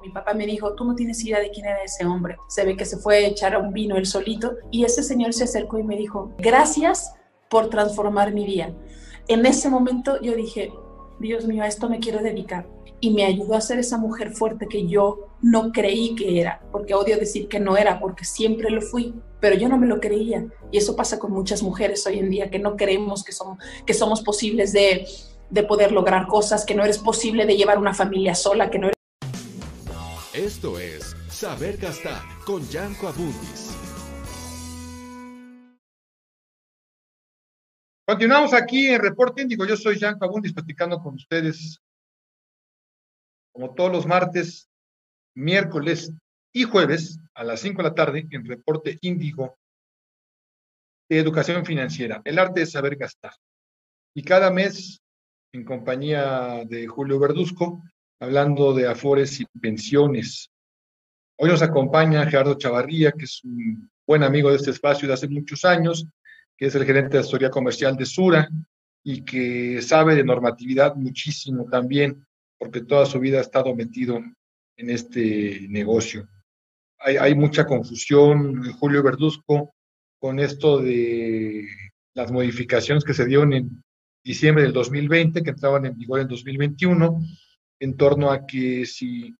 [0.00, 2.36] Mi papá me dijo, tú no tienes idea de quién era ese hombre.
[2.46, 5.42] Se ve que se fue a echar un vino él solito y ese señor se
[5.42, 7.14] acercó y me dijo, gracias
[7.50, 8.72] por transformar mi vida.
[9.26, 10.72] En ese momento yo dije,
[11.18, 12.68] Dios mío, a esto me quiero dedicar.
[13.00, 16.94] Y me ayudó a ser esa mujer fuerte que yo no creí que era, porque
[16.94, 20.46] odio decir que no era, porque siempre lo fui, pero yo no me lo creía.
[20.70, 23.94] Y eso pasa con muchas mujeres hoy en día, que no creemos que somos, que
[23.94, 25.06] somos posibles de,
[25.50, 28.86] de poder lograr cosas, que no eres posible de llevar una familia sola, que no
[28.86, 28.97] eres
[30.38, 33.76] Esto es Saber Gastar con Yanko Abundis.
[38.06, 39.66] Continuamos aquí en Reporte Índigo.
[39.66, 41.80] Yo soy Yanko Abundis platicando con ustedes
[43.52, 44.68] como todos los martes,
[45.34, 46.12] miércoles
[46.52, 49.58] y jueves a las 5 de la tarde en Reporte Índigo
[51.08, 53.32] de Educación Financiera, el arte de saber gastar.
[54.14, 55.02] Y cada mes,
[55.52, 57.82] en compañía de Julio Verduzco,
[58.20, 60.50] hablando de afores y pensiones.
[61.36, 65.28] Hoy nos acompaña Gerardo Chavarría, que es un buen amigo de este espacio de hace
[65.28, 66.06] muchos años,
[66.56, 68.48] que es el gerente de asesoría comercial de Sura
[69.04, 72.26] y que sabe de normatividad muchísimo también,
[72.58, 74.20] porque toda su vida ha estado metido
[74.76, 76.28] en este negocio.
[76.98, 79.74] Hay, hay mucha confusión, Julio Verduzco,
[80.18, 81.68] con esto de
[82.14, 83.84] las modificaciones que se dieron en
[84.24, 87.20] diciembre del 2020, que entraban en vigor en 2021,
[87.80, 89.34] en torno a que si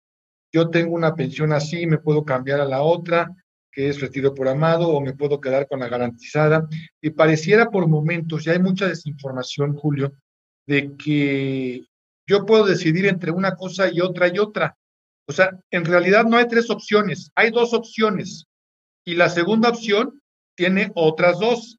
[0.52, 3.34] yo tengo una pensión así, me puedo cambiar a la otra,
[3.70, 6.66] que es retiro programado, o me puedo quedar con la garantizada.
[7.00, 10.12] Y pareciera por momentos, y hay mucha desinformación, Julio,
[10.66, 11.86] de que
[12.26, 14.76] yo puedo decidir entre una cosa y otra y otra.
[15.26, 18.46] O sea, en realidad no hay tres opciones, hay dos opciones.
[19.04, 20.20] Y la segunda opción
[20.56, 21.78] tiene otras dos.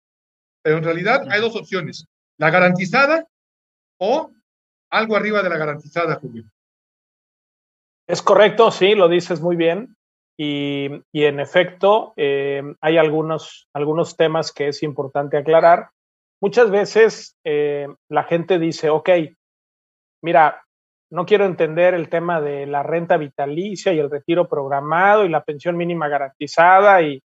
[0.61, 2.05] Pero en realidad hay dos opciones,
[2.37, 3.27] la garantizada
[3.97, 4.31] o
[4.89, 6.43] algo arriba de la garantizada, Julio.
[8.07, 9.95] Es correcto, sí, lo dices muy bien.
[10.37, 15.89] Y, y en efecto, eh, hay algunos, algunos temas que es importante aclarar.
[16.41, 19.09] Muchas veces eh, la gente dice, ok,
[20.23, 20.63] mira,
[21.11, 25.43] no quiero entender el tema de la renta vitalicia y el retiro programado y la
[25.43, 27.21] pensión mínima garantizada y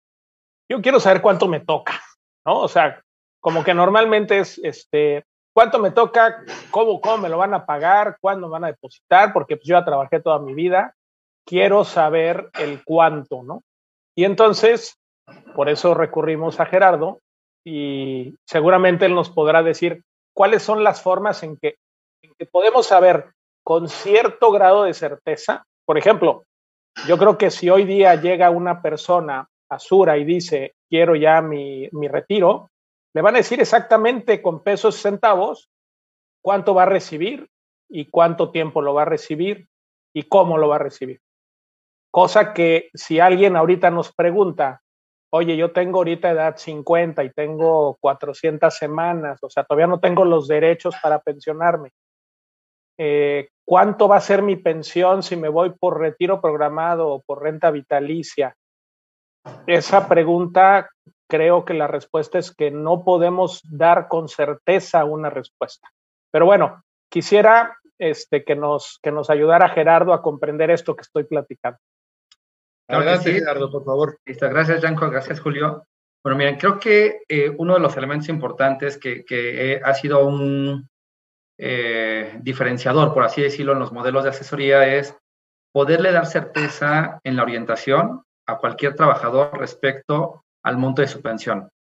[0.71, 2.01] yo quiero saber cuánto me toca,
[2.47, 2.61] ¿no?
[2.61, 3.03] O sea,
[3.41, 5.25] como que normalmente es, este,
[5.61, 6.43] ¿cuánto me toca?
[6.71, 8.17] ¿Cómo, cómo me lo van a pagar?
[8.19, 9.31] ¿Cuándo me van a depositar?
[9.35, 10.95] Porque pues, yo ya trabajé toda mi vida.
[11.45, 13.63] Quiero saber el cuánto, ¿no?
[14.17, 14.97] Y entonces,
[15.55, 17.19] por eso recurrimos a Gerardo
[17.63, 20.03] y seguramente él nos podrá decir
[20.35, 21.75] cuáles son las formas en que,
[22.23, 23.27] en que podemos saber
[23.63, 25.65] con cierto grado de certeza.
[25.85, 26.45] Por ejemplo,
[27.07, 31.43] yo creo que si hoy día llega una persona a Sura y dice, quiero ya
[31.43, 32.71] mi, mi retiro,
[33.15, 35.71] le van a decir exactamente con pesos y centavos
[36.43, 37.49] cuánto va a recibir
[37.89, 39.69] y cuánto tiempo lo va a recibir
[40.15, 41.21] y cómo lo va a recibir.
[42.11, 44.83] Cosa que si alguien ahorita nos pregunta,
[45.33, 50.25] oye, yo tengo ahorita edad 50 y tengo 400 semanas, o sea, todavía no tengo
[50.25, 51.91] los derechos para pensionarme.
[52.99, 57.43] Eh, ¿Cuánto va a ser mi pensión si me voy por retiro programado o por
[57.43, 58.57] renta vitalicia?
[59.67, 60.91] Esa pregunta
[61.29, 65.89] creo que la respuesta es que no podemos dar con certeza una respuesta.
[66.31, 71.25] Pero bueno, quisiera este, que, nos, que nos ayudara Gerardo a comprender esto que estoy
[71.25, 71.79] platicando.
[72.89, 74.19] Adelante, Gerardo, por favor.
[74.27, 75.85] Listo, gracias, Janko, gracias, Julio.
[76.23, 80.27] Bueno, miren, creo que eh, uno de los elementos importantes que, que eh, ha sido
[80.27, 80.89] un
[81.57, 85.17] eh, diferenciador, por así decirlo, en los modelos de asesoría es
[85.73, 91.71] poderle dar certeza en la orientación a cualquier trabajador respecto al monto de su pensión.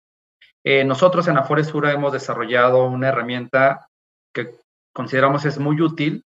[0.64, 3.89] Eh, nosotros en Afores Sura hemos desarrollado una herramienta
[4.35, 4.55] que
[4.93, 6.25] consideramos es muy útil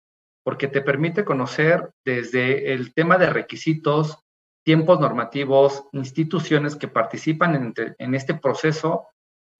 [0.44, 4.18] porque te permite conocer desde el tema de requisitos,
[4.64, 9.08] tiempos normativos, instituciones que participan en, este proceso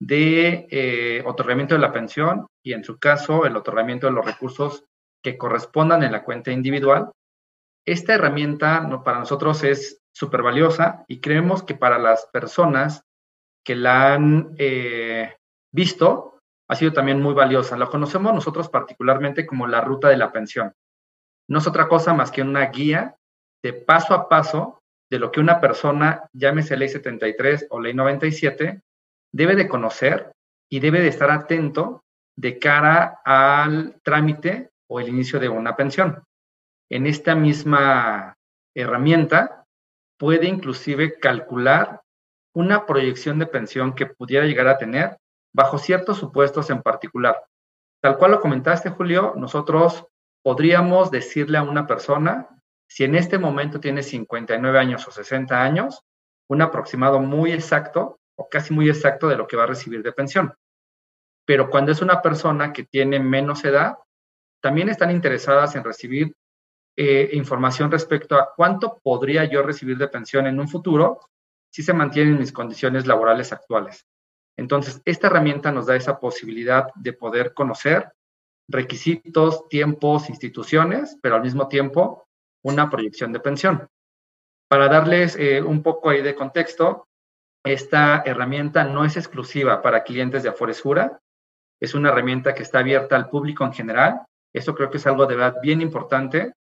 [0.01, 4.85] de eh, otorgamiento de la pensión y en su caso el otorgamiento de los recursos
[5.23, 7.11] que correspondan en la cuenta individual.
[7.87, 13.05] Esta herramienta para nosotros es súper valiosa y creemos que para las personas
[13.65, 15.37] que la han eh,
[15.73, 17.77] visto ha sido también muy valiosa.
[17.77, 20.75] La conocemos nosotros particularmente como la ruta de la pensión.
[21.49, 23.17] no es otra cosa más que una guía
[23.63, 28.83] de paso a paso de lo que una persona, llámese ley 73 o ley 97,
[29.33, 30.33] debe de conocer
[30.69, 32.03] y debe de estar atento
[32.37, 36.25] de cara al trámite o el inicio de una pensión.
[36.91, 38.37] En esta misma
[38.75, 39.58] herramienta
[40.19, 42.03] puede inclusive calcular
[42.55, 45.17] una proyección de pensión que pudiera llegar a tener
[45.55, 47.45] bajo ciertos supuestos en particular.
[48.03, 50.07] Tal cual lo comentaste, Julio, nosotros
[50.43, 52.49] podríamos decirle a una persona,
[52.89, 56.03] si en este momento tiene 59 años o 60 años,
[56.49, 60.13] un aproximado muy exacto o casi muy exacto de lo que va a recibir de
[60.13, 60.55] pensión.
[61.45, 63.97] Pero cuando es una persona que tiene menos edad,
[64.61, 66.35] también están interesadas en recibir
[67.01, 71.21] eh, información respecto a cuánto podría yo recibir de pensión en un futuro
[71.71, 74.05] si se mantienen mis condiciones laborales actuales.
[74.57, 78.11] Entonces, esta herramienta nos da esa posibilidad de poder conocer
[78.69, 82.27] requisitos, tiempos, instituciones, pero al mismo tiempo
[82.65, 83.87] una proyección de pensión.
[84.69, 87.07] Para darles eh, un poco ahí de contexto,
[87.65, 91.21] esta herramienta no es exclusiva para clientes de Aforesura,
[91.81, 94.23] es una herramienta que está abierta al público en general.
[94.53, 96.55] Eso creo que es algo de verdad bien importante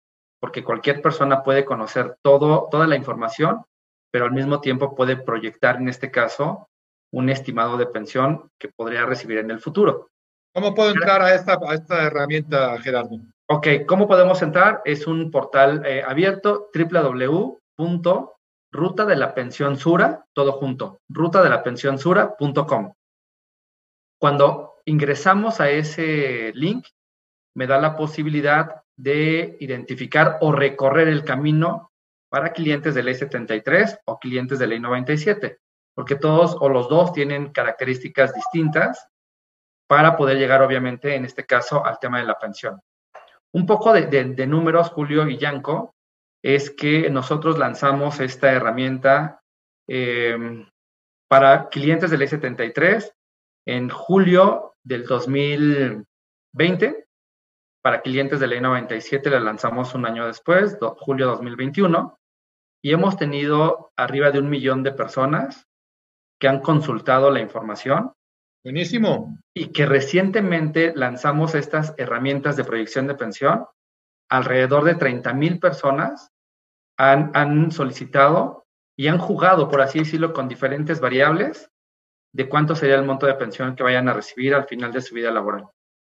[0.46, 3.64] porque cualquier persona puede conocer todo, toda la información,
[4.12, 6.68] pero al mismo tiempo puede proyectar, en este caso,
[7.12, 10.08] un estimado de pensión que podría recibir en el futuro.
[10.54, 13.18] ¿Cómo puedo entrar a esta, a esta herramienta, Gerardo?
[13.48, 14.82] Ok, ¿cómo podemos entrar?
[14.84, 18.30] Es un portal eh, abierto, www.ruta
[19.04, 22.92] de la pensión sura, todo junto, ruta de la pensión sura.com.
[24.20, 26.86] Cuando ingresamos a ese link,
[27.56, 31.92] me da la posibilidad de identificar o recorrer el camino
[32.28, 35.58] para clientes de ley 73 o clientes de ley 97
[35.96, 39.08] porque todos o los dos tienen características distintas
[39.88, 42.82] para poder llegar, obviamente, en este caso, al tema de la pensión.
[43.52, 45.94] Un poco de, números, Julio y Yanko,
[46.42, 49.40] es que nosotros lanzamos esta herramienta
[49.88, 50.68] em,
[51.28, 53.14] para clientes de ley 73
[53.66, 57.05] en julio del 2020.
[57.86, 62.18] Para clientes de ley 97 la lanzamos un año después, julio 2021,
[62.82, 65.68] y hemos tenido arriba de un millón de personas
[66.40, 68.12] que han consultado la información.
[68.64, 69.38] Buenísimo.
[69.54, 73.66] Y que recientemente lanzamos estas herramientas de proyección de pensión.
[74.28, 76.32] Alrededor de 30 mil personas
[76.98, 78.66] han, han solicitado
[78.98, 81.70] y han jugado, por así decirlo, con diferentes variables
[82.34, 85.14] de cuánto sería el monto de pensión que vayan a recibir al final de su
[85.14, 85.68] vida laboral.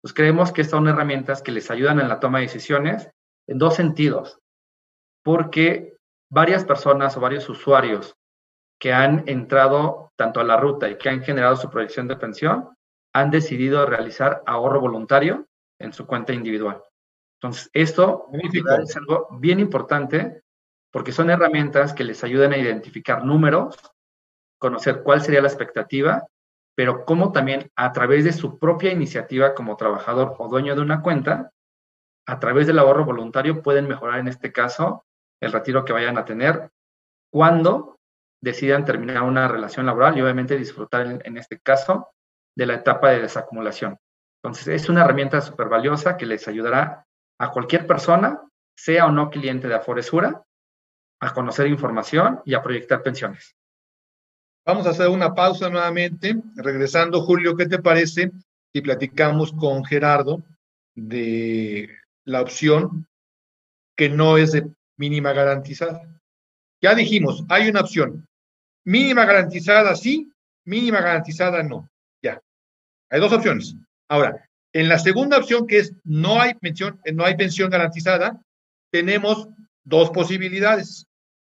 [0.02, 3.10] Pues creemos que son herramientas que les ayudan en la toma de decisiones
[3.48, 4.40] en dos sentidos,
[5.24, 5.98] porque
[6.30, 8.16] varias personas o varios usuarios
[8.80, 12.70] que han entrado tanto a la ruta y que han generado su proyección de pensión,
[13.14, 15.48] han decidido realizar ahorro voluntario
[15.80, 16.82] en su cuenta individual.
[17.40, 20.42] Entonces, esto es algo bien importante
[20.92, 23.78] porque son herramientas que les ayudan a identificar números,
[24.58, 26.26] conocer cuál sería la expectativa,
[26.78, 31.02] pero cómo también a través de su propia iniciativa como trabajador o dueño de una
[31.02, 31.52] cuenta,
[32.28, 35.04] a través del ahorro voluntario pueden mejorar en este caso
[35.42, 36.70] el retiro que vayan a tener
[37.34, 37.98] cuando
[38.44, 42.10] decidan terminar una relación laboral y obviamente disfrutar en, este caso
[42.56, 43.98] de la etapa de desacumulación.
[44.44, 47.08] Entonces, es una herramienta súper valiosa que les ayudará
[47.40, 48.40] a cualquier persona,
[48.78, 50.44] sea o no cliente de Aforesura,
[51.20, 53.57] a conocer información y a proyectar pensiones.
[54.68, 56.36] Vamos a hacer una pausa nuevamente.
[56.58, 58.34] Regresando, Julio, ¿qué te parece
[58.74, 60.44] si platicamos con Gerardo
[60.94, 61.90] de
[62.26, 63.08] la opción
[63.96, 66.02] que no es de mínima garantizada?
[66.82, 68.28] Ya dijimos, hay una opción.
[68.84, 70.30] Mínima garantizada sí,
[70.66, 71.90] mínima garantizada no.
[72.22, 72.42] Ya.
[73.10, 73.74] Hay dos opciones.
[74.10, 78.42] Ahora, en la segunda opción, que es no hay pensión, no hay pensión garantizada,
[78.92, 79.48] tenemos
[79.86, 81.06] dos posibilidades.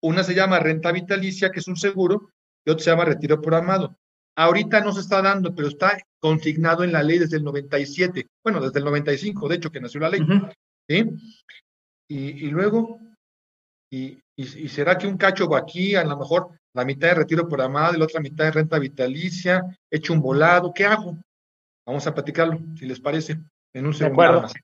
[0.00, 2.31] Una se llama renta vitalicia, que es un seguro,
[2.64, 3.96] y otra se llama retiro programado.
[4.36, 8.60] Ahorita no se está dando, pero está consignado en la ley desde el 97, bueno,
[8.60, 10.20] desde el 95, de hecho, que nació la ley.
[10.88, 11.10] ¿sí?
[12.08, 13.00] Y, y, luego,
[13.90, 17.46] y, y, será que un cacho va aquí, a lo mejor la mitad de retiro
[17.46, 21.18] programado y la otra mitad de renta vitalicia, hecho un volado, ¿qué hago?
[21.86, 23.38] Vamos a platicarlo, si les parece,
[23.74, 24.22] en un segundo.
[24.22, 24.54] De acuerdo.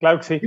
[0.00, 0.40] Claro que sí.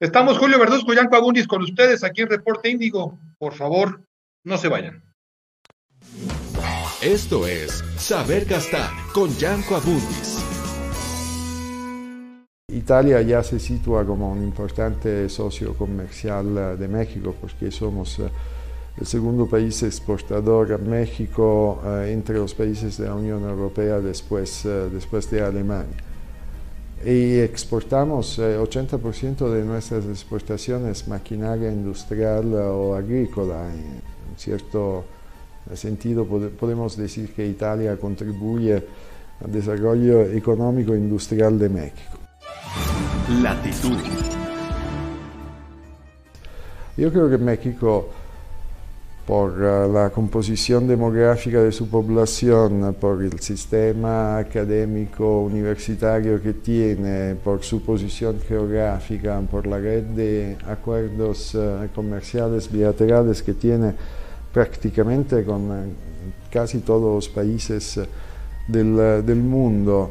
[0.00, 3.18] Estamos Julio Verduzco y Yanko Abundis con ustedes aquí en Reporte Índigo.
[3.38, 4.04] Por favor,
[4.44, 5.07] no se vayan.
[7.02, 10.44] Esto es Saber Gastar con Yanko Abundis.
[12.68, 18.28] Italia ya se sitúa como un importante socio comercial eh, de México porque somos eh,
[19.00, 24.64] el segundo país exportador a México eh, entre los países de la Unión Europea después,
[24.92, 25.96] después de Alemania.
[27.04, 33.68] y exportamos 80% eh, de nuestras exportaciones maquinaria industrial o agrícola.
[33.72, 34.02] En
[34.36, 35.04] cierto
[35.76, 38.82] sentido podemos decir que Italia contribuye
[39.44, 42.18] al desarrollo económico e industrial de México.
[43.42, 43.98] Latitud.
[46.96, 48.08] Yo creo que México
[49.28, 57.34] por eh, la composición demográfica de su población, por el sistema académico universitario que tiene,
[57.34, 63.92] por su posición geográfica, por la red de acuerdos eh, comerciales bilaterales que tiene
[64.58, 65.92] prácticamente con eh,
[66.50, 68.00] casi todos los países
[68.66, 70.10] del, del mundo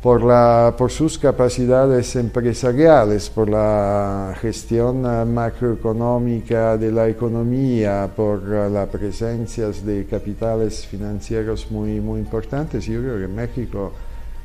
[0.00, 8.40] por, la, por sus capacidades empresariales, por la gestión eh, macroeconómica de la economía, por
[8.46, 12.84] eh, la presencia de capitales financieros muy, muy importantes.
[12.84, 13.90] Yo creo que México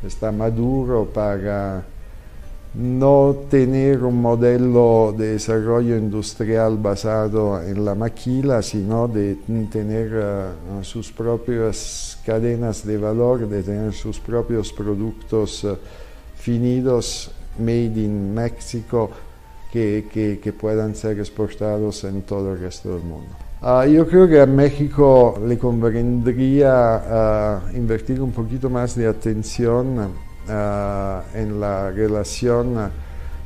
[0.03, 1.83] está maduro para
[2.73, 9.35] no tener un modelo de desarrollo industrial basado en la maquila, sino de
[9.69, 10.45] tener eh,
[10.81, 15.75] sus propias cadenas de valor, de tener sus propios productos uh,
[16.35, 19.09] finidos, made in México,
[19.71, 23.29] que, que, que, puedan ser exportados en todo el resto del mundo.
[23.61, 30.30] Uh, yo creo que a México le convendría uh, invertir un poquito más de atención
[31.33, 32.91] en la relación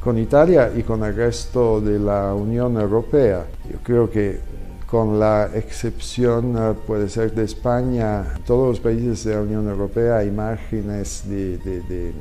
[0.06, 3.46] con Italia y con el resto de la Unión Europea.
[3.72, 4.40] Yo creo que
[4.86, 10.18] con la excepción eh, puede ser de España, todos los países de la Unión Europea
[10.18, 12.14] hay márgenes de, de,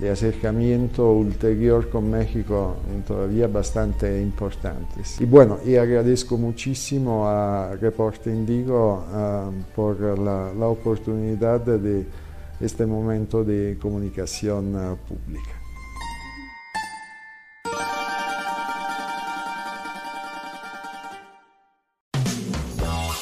[0.00, 5.20] de, acercamiento ulterior con México todavía bastante importantes.
[5.20, 12.04] Y bueno, y agradezco muchísimo a Reporte Indigo uh, por la, la, oportunidad de
[12.60, 15.60] este momento de comunicación uh, pública.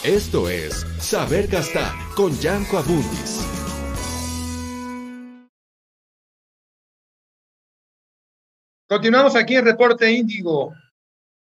[0.05, 3.39] Esto es Saber Gastar con Yanko Abundis.
[8.89, 10.75] Continuamos aquí en Reporte Índigo,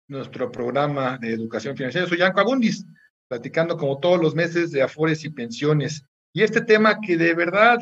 [0.07, 2.07] nuestro programa de educación financiera.
[2.07, 2.85] Soy Yanko Abundis,
[3.27, 6.05] platicando como todos los meses de afores y pensiones.
[6.35, 7.77] Y este tema que de verdad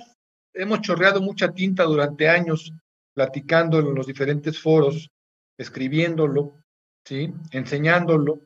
[0.54, 2.72] hemos chorreado mucha tinta durante años,
[3.16, 5.10] platicando en los diferentes foros,
[5.58, 6.60] escribiéndolo,
[7.04, 7.34] ¿sí?
[7.49, 8.41] enseñándolo,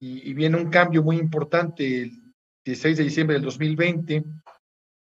[0.00, 2.32] y, viene un cambio muy importante el
[2.64, 4.24] 16 de diciembre del 2020,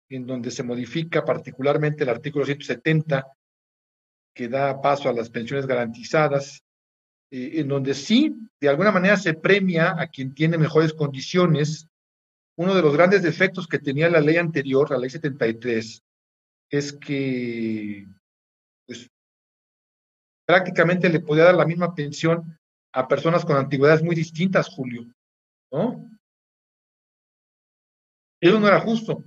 [0.10, 3.28] en donde se modifica particularmente el artículo 170,
[4.34, 6.64] que da paso a las pensiones garantizadas,
[7.32, 11.90] eh, en donde sí, de alguna manera se premia a quien tiene mejores condiciones.
[12.58, 16.04] Uno de los grandes defectos que tenía la ley anterior, la ley 73,
[16.70, 18.06] es que
[18.86, 19.10] pues,
[20.45, 22.58] prácticamente le podía dar la misma pensión
[22.93, 25.06] a personas con antigüedades muy distintas, Julio,
[25.72, 26.10] ¿no?
[28.41, 29.24] Eso no era justo.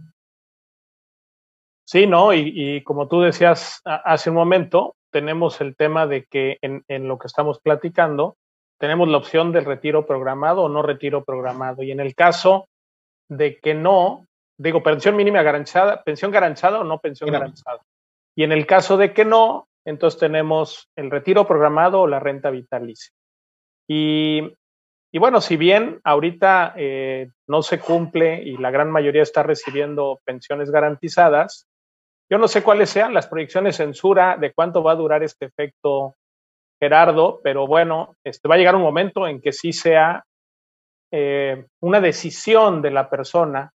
[1.87, 2.33] Sí, ¿no?
[2.33, 7.19] Y, como tú decías hace un momento, tenemos el tema de que en, en, lo
[7.19, 8.37] que estamos platicando,
[8.79, 11.83] tenemos la opción del retiro programado o no retiro programado.
[11.83, 12.69] Y en el caso
[13.37, 14.27] de que no,
[14.59, 17.81] digo, pensión mínima garantizada, pensión garantizada o no pensión garantizada.
[18.37, 22.51] Y en el caso de que no, entonces tenemos el retiro programado o la renta
[22.51, 23.13] vitalicia.
[23.87, 24.41] Y,
[25.13, 30.71] bueno, si bien ahorita eh, no se cumple y la gran mayoría está recibiendo pensiones
[30.71, 31.67] garantizadas,
[32.31, 36.17] yo no sé cuáles sean las proyecciones censura de cuánto va a durar este efecto,
[36.81, 40.25] Gerardo, pero bueno, este, va a llegar un momento en que sí sea
[41.17, 43.71] eh, una decisión de la persona.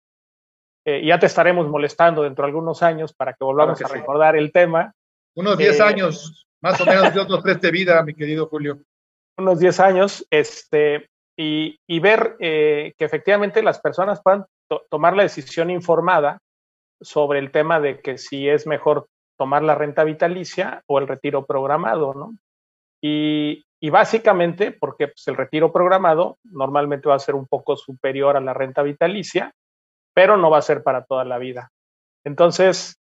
[0.85, 4.51] Eh, ya te estaremos molestando dentro de algunos años para que volvamos a recordar el
[4.51, 4.93] tema.
[5.35, 8.79] Unos 10 años, más o menos, Dios nos preste vida, mi querido Julio
[9.37, 14.45] unos 10 años, este, y, y ver eh, que efectivamente las personas puedan
[14.89, 16.39] tomar la decisión informada
[17.01, 19.07] sobre el tema de que si es mejor
[19.37, 22.33] tomar la renta vitalicia o el retiro programado, ¿no?
[23.03, 28.35] Y, y básicamente porque pues, el retiro programado normalmente va a ser un poco superior
[28.35, 29.53] a la renta vitalicia,
[30.11, 31.69] pero no va a ser para toda la vida.
[32.23, 32.97] Entonces,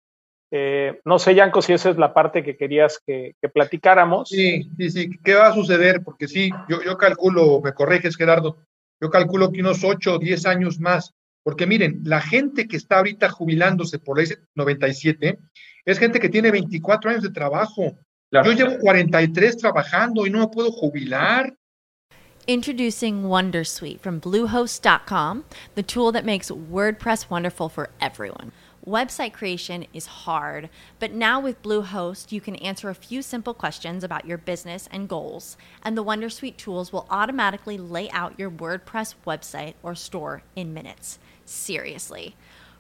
[0.53, 4.29] eh, no sé, Yanko, si esa es la parte que querías que, platicáramos.
[4.29, 5.11] Sí, sí, sí.
[5.25, 6.05] ¿Qué va a suceder?
[6.05, 8.59] Porque sí, yo, yo calculo, me corriges, Gerardo,
[9.01, 11.13] yo calculo que unos 8 o 10 años más.
[11.43, 15.41] Porque miren, la gente que está ahorita jubilándose por ese 97
[15.85, 17.99] es gente que tiene 24 años de trabajo.
[18.31, 21.57] Yo llevo 43 trabajando y no me puedo jubilar.
[22.47, 28.53] Introducing Wondersuite from Bluehost.com, the tool that makes WordPress wonderful for everyone.
[28.87, 30.69] Website creation is hard,
[30.99, 35.09] but now with Bluehost, you can answer a few simple questions about your business and
[35.09, 40.75] goals, and the Wondersuite tools will automatically lay out your WordPress website or store in
[40.75, 41.19] minutes.
[41.47, 42.37] Seriously.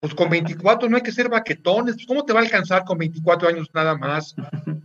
[0.00, 1.96] Pues con 24 no hay que ser baquetones.
[1.96, 4.34] Pues ¿Cómo te va a alcanzar con 24 años nada más?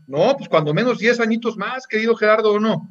[0.08, 2.90] No, pues cuando menos 10 añitos más, querido Gerardo, ¿o no?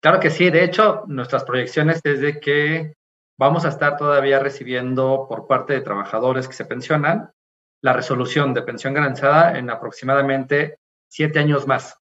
[0.00, 2.94] Claro que sí, de hecho, nuestras proyecciones es de que
[3.38, 7.30] vamos a estar todavía recibiendo por parte de trabajadores que se pensionan
[7.80, 10.78] la resolución de pensión garantizada en aproximadamente
[11.08, 11.98] siete años más.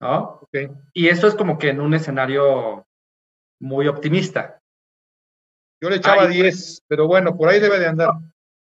[0.00, 0.40] ¿no?
[0.42, 0.68] Okay.
[0.92, 2.86] Y eso es como que en un escenario
[3.60, 4.60] muy optimista.
[5.80, 8.10] Yo le echaba 10, pero bueno, por ahí debe de andar.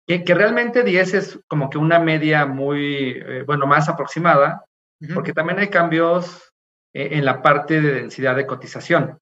[0.09, 4.65] Que, que realmente 10 es como que una media muy, eh, bueno, más aproximada,
[5.01, 5.15] uh -huh.
[5.15, 6.51] porque también hay cambios
[6.95, 9.19] en la parte de densidad de cotización,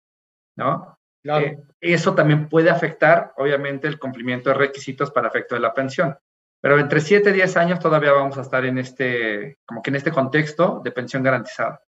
[0.57, 0.97] ¿no?
[1.27, 1.45] Claro.
[1.45, 6.17] Eh, eso también puede afectar, obviamente, el cumplimiento de requisitos para efecto de la pensión.
[6.61, 9.97] Pero entre 7 y 10 años todavía vamos a estar en este, como que en
[9.97, 11.83] este contexto de pensión garantizada.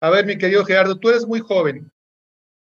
[0.00, 1.92] A ver, mi querido Gerardo, tú eres muy joven,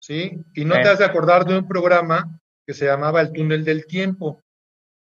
[0.01, 0.45] ¿sí?
[0.55, 0.83] Y no eh.
[0.83, 4.43] te has de acordar de un programa que se llamaba El Túnel del Tiempo,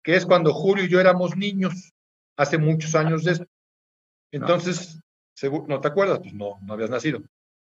[0.08, 1.92] que es cuando Julio y yo éramos niños,
[2.38, 3.46] hace muchos años de esto.
[4.32, 5.02] Entonces,
[5.68, 6.20] ¿No te acuerdas?
[6.20, 7.20] Pues no, no habías nacido.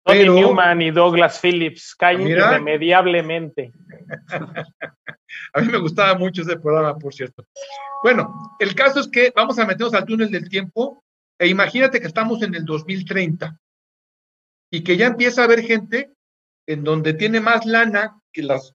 [0.05, 3.73] Tony Pero, Newman y Douglas Phillips caen irremediablemente.
[5.53, 7.45] a mí me gustaba mucho ese programa, por cierto.
[8.03, 11.03] Bueno, el caso es que vamos a meternos al túnel del tiempo
[11.37, 13.59] e imagínate que estamos en el 2030
[14.71, 16.13] y que ya empieza a haber gente
[16.65, 18.73] en donde tiene más lana que las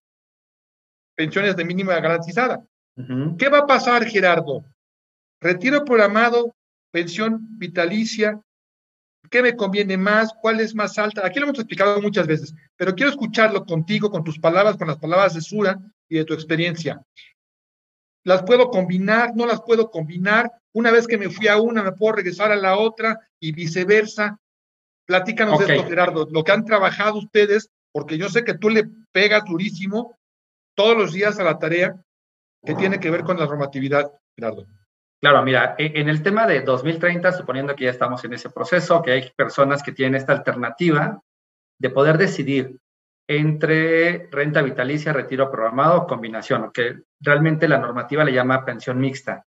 [1.16, 2.62] pensiones de mínima garantizada.
[2.96, 3.36] Uh -huh.
[3.36, 4.64] ¿Qué va a pasar, Gerardo?
[5.40, 6.54] Retiro programado,
[6.92, 8.40] pensión vitalicia,
[9.30, 10.32] ¿Qué me conviene más?
[10.40, 11.26] ¿Cuál es más alta?
[11.26, 14.98] Aquí lo hemos explicado muchas veces, pero quiero escucharlo contigo, con tus palabras, con las
[14.98, 15.78] palabras de Sura
[16.08, 17.02] y de tu experiencia.
[18.24, 19.34] ¿Las puedo combinar?
[19.34, 20.50] ¿No las puedo combinar?
[20.72, 24.38] Una vez que me fui a una, me puedo regresar a la otra y viceversa.
[25.06, 25.66] Platícanos okay.
[25.66, 29.44] de esto, Gerardo, lo que han trabajado ustedes, porque yo sé que tú le pegas
[29.44, 30.18] durísimo
[30.74, 31.94] todos los días a la tarea
[32.64, 34.66] que tiene que ver con la normatividad, Gerardo.
[35.20, 39.02] Claro, mira, e, en el tema de 2030, suponiendo que ya estamos en ese proceso,
[39.02, 41.22] que hay personas que tienen esta alternativa
[41.78, 42.78] de poder decidir
[43.26, 49.46] entre renta vitalicia, retiro programado o combinación, que realmente la normativa le llama pensión mixta.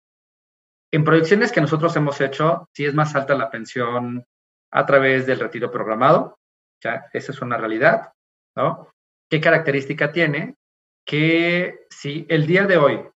[0.91, 4.25] En proyecciones que nosotros hemos hecho, sí es más alta la pensión
[4.71, 6.39] a través del retiro programado,
[6.83, 8.13] ya esa es una realidad,
[8.57, 8.89] ¿no?
[9.29, 10.57] ¿Qué característica tiene?
[11.09, 13.09] Que si el día de hoy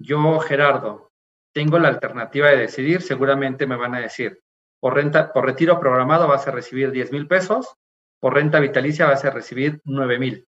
[0.00, 1.12] yo, Gerardo,
[1.54, 4.42] tengo la alternativa de decidir, seguramente me van a decir,
[4.80, 7.76] por, renta, por retiro programado vas a recibir 10 mil pesos,
[8.18, 10.48] por renta vitalicia vas a recibir 9 mil.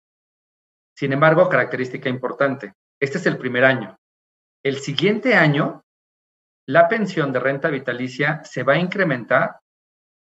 [0.97, 3.99] Sin embargo, característica importante, este es el primer año.
[4.65, 5.85] El siguiente año,
[6.67, 9.61] la pensión de renta vitalicia se va a incrementar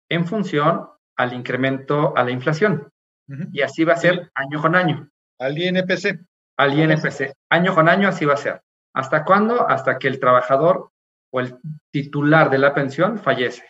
[0.10, 2.92] en función al incremento a la inflación.
[3.28, 3.50] Uh -huh.
[3.54, 5.08] Y así va a ser año con año.
[5.38, 6.26] Al INPC.
[6.58, 7.34] Al INPC.
[7.50, 8.62] Año con año así va a ser.
[8.94, 9.68] ¿Hasta cuándo?
[9.68, 10.92] Hasta que el trabajador
[11.32, 11.58] o el
[11.92, 13.64] titular de la pensión fallece.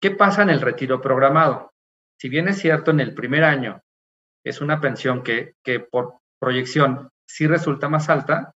[0.00, 1.72] ¿Qué pasa en el retiro programado?
[2.18, 3.82] Si bien es cierto, en el primer año
[4.44, 8.54] es una pensión que, que por proyección sí resulta más alta,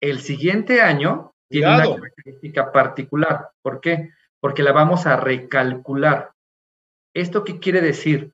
[0.00, 1.90] el siguiente año tiene Cuidado.
[1.94, 3.50] una característica particular.
[3.62, 4.10] ¿Por qué?
[4.40, 6.32] Porque la vamos a recalcular.
[7.14, 8.32] ¿Esto qué quiere decir?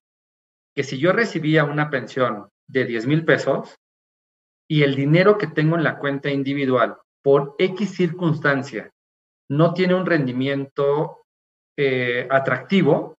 [0.74, 3.76] Que si yo recibía una pensión de 10 mil pesos,
[4.70, 8.92] y el dinero que tengo en la cuenta individual por X circunstancia
[9.48, 11.24] no tiene un rendimiento
[11.76, 13.18] eh, atractivo,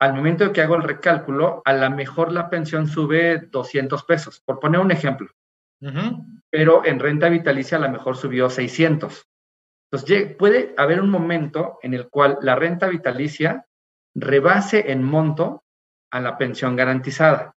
[0.00, 4.40] al momento de que hago el recálculo, a lo mejor la pensión sube 200 pesos,
[4.44, 5.28] por poner un ejemplo.
[5.80, 6.40] Uh -huh.
[6.50, 9.28] Pero en renta vitalicia a lo mejor subió 600.
[9.92, 13.64] Entonces puede haber un momento en el cual la renta vitalicia
[14.12, 15.62] rebase en monto
[16.10, 17.54] a la pensión garantizada.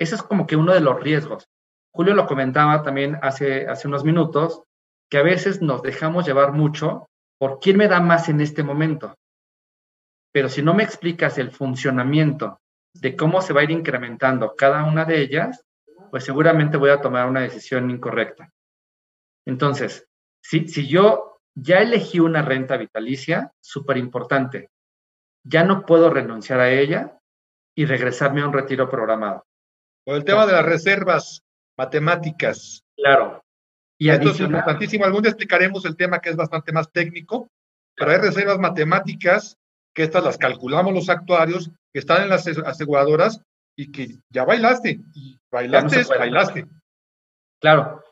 [0.00, 1.48] Eso es como que uno de los riesgos.
[1.94, 4.62] Julio lo comentaba también hace, hace unos minutos,
[5.08, 9.14] que a veces nos dejamos llevar mucho por quién me da más en este momento.
[10.32, 12.58] Pero si no me explicas el funcionamiento
[12.94, 15.64] de cómo se va a ir incrementando cada una de ellas,
[16.10, 18.50] pues seguramente voy a tomar una decisión incorrecta.
[19.46, 20.08] Entonces,
[20.42, 24.70] si, si yo ya elegí una renta vitalicia, súper importante,
[25.44, 27.18] ya no puedo renunciar a ella
[27.76, 29.44] y regresarme a un retiro programado.
[30.04, 31.44] Por el tema de las reservas
[31.76, 32.82] matemáticas.
[32.96, 33.42] Claro.
[33.98, 35.04] Y Esto es importantísimo.
[35.04, 37.48] Algún día explicaremos el tema que es bastante más técnico,
[37.94, 39.56] pero hay reservas matemáticas
[39.94, 43.40] que estas las calculamos los actuarios que están en las aseguradoras
[43.76, 45.00] y que ya bailaste.
[45.14, 46.66] Y bailaste, bailaste.
[47.60, 48.02] Claro.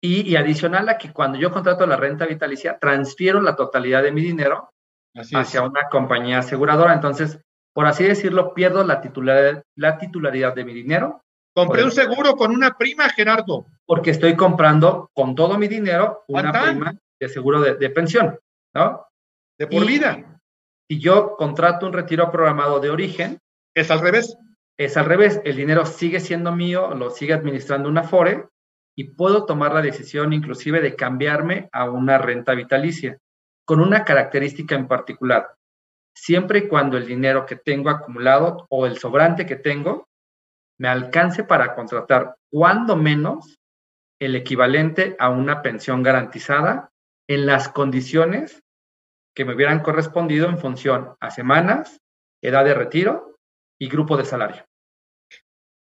[0.00, 4.20] Y, adicional a que cuando yo contrato la renta vitalicia, transfiero la totalidad de mi
[4.20, 4.70] dinero
[5.14, 6.92] hacia una compañía aseguradora.
[6.92, 7.40] Entonces,
[7.72, 11.23] por así decirlo, pierdo la titularidad, la titularidad de mi dinero.
[11.54, 13.66] Compré un seguro con una prima, Gerardo.
[13.86, 18.38] Porque estoy comprando con todo mi dinero una prima de seguro de, pensión,
[18.74, 19.06] ¿no?
[19.56, 20.40] De por vida.
[20.88, 23.38] Si yo contrato un retiro programado de origen.
[23.72, 24.36] Es al revés.
[24.76, 25.40] Es al revés.
[25.44, 28.48] El dinero sigue siendo mío, lo sigue administrando una FORE
[28.96, 33.18] y puedo tomar la decisión inclusive de cambiarme a una renta vitalicia,
[33.64, 35.54] con una característica en particular.
[36.16, 40.08] Siempre y cuando el dinero que tengo acumulado o el sobrante que tengo
[40.84, 43.58] me alcance para contratar cuando menos
[44.20, 46.90] el equivalente a una pensión garantizada
[47.26, 48.62] en las condiciones
[49.34, 52.02] que me hubieran correspondido en función a semanas,
[52.42, 53.38] edad de retiro
[53.80, 54.62] y grupo de salario.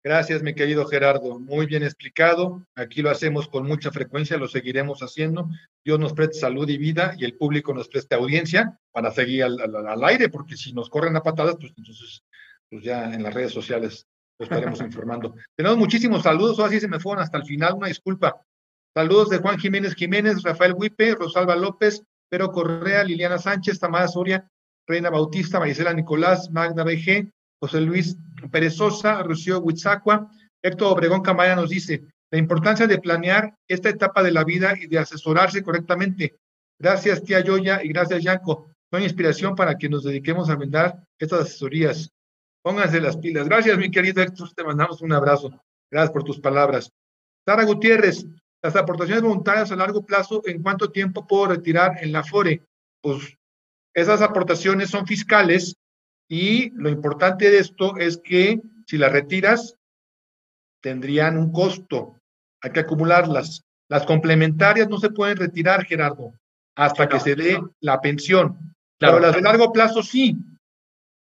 [0.04, 1.40] Gracias, mi querido Gerardo.
[1.40, 2.66] Muy bien explicado.
[2.74, 5.48] Aquí lo hacemos con mucha frecuencia, lo seguiremos haciendo.
[5.82, 10.04] Dios nos preste salud y vida y el público nos preste audiencia para seguir al,
[10.04, 12.22] aire, porque si nos corren a patadas, pues entonces
[12.68, 14.06] pues ya en las redes sociales
[14.40, 15.34] lo estaremos informando.
[15.54, 18.40] Tenemos muchísimos saludos, ahora sí se me fueron hasta el final, una disculpa.
[18.94, 24.48] Saludos de Juan Jiménez Jiménez, Rafael Huipe, Rosalba López, Pero Correa, Liliana Sánchez, Tamara Soria,
[24.86, 27.30] Reina Bautista, Marisela Nicolás, Magda BG,
[27.60, 28.16] José Luis
[28.50, 30.30] Perezosa, Rocío Huitzacua,
[30.62, 34.86] Héctor Obregón Camaya nos dice, la importancia de planear esta etapa de la vida y
[34.86, 36.36] de asesorarse correctamente.
[36.78, 38.70] Gracias, tía Yoya, y gracias, Yanko.
[38.90, 42.10] Son inspiración para que nos dediquemos a vender estas asesorías.
[42.62, 43.48] Pónganse las pilas.
[43.48, 44.52] Gracias, mi querido Héctor.
[44.52, 45.50] Te mandamos un abrazo.
[45.90, 46.92] Gracias por tus palabras.
[47.46, 48.26] Sara Gutiérrez,
[48.62, 52.62] las aportaciones voluntarias a largo plazo, ¿en cuánto tiempo puedo retirar en la FORE?
[53.00, 53.36] Pues
[53.94, 55.76] esas aportaciones son fiscales
[56.28, 59.76] y lo importante de esto es que si las retiras,
[60.80, 62.16] tendrían un costo.
[62.60, 63.62] Hay que acumularlas.
[63.88, 66.34] Las complementarias no se pueden retirar, Gerardo,
[66.76, 68.74] hasta que se dé la pensión.
[68.98, 69.16] Claro.
[69.16, 70.36] Pero las de largo plazo sí.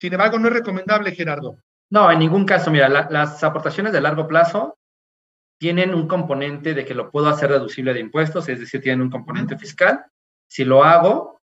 [0.00, 1.58] Sin embargo, no es recomendable, Gerardo.
[1.90, 2.70] No, en ningún caso.
[2.70, 4.78] Mira, las aportaciones de largo plazo
[5.58, 9.10] tienen un componente de que lo puedo hacer deducible de impuestos, es decir, tienen un
[9.10, 10.06] componente fiscal.
[10.48, 11.40] Si lo hago,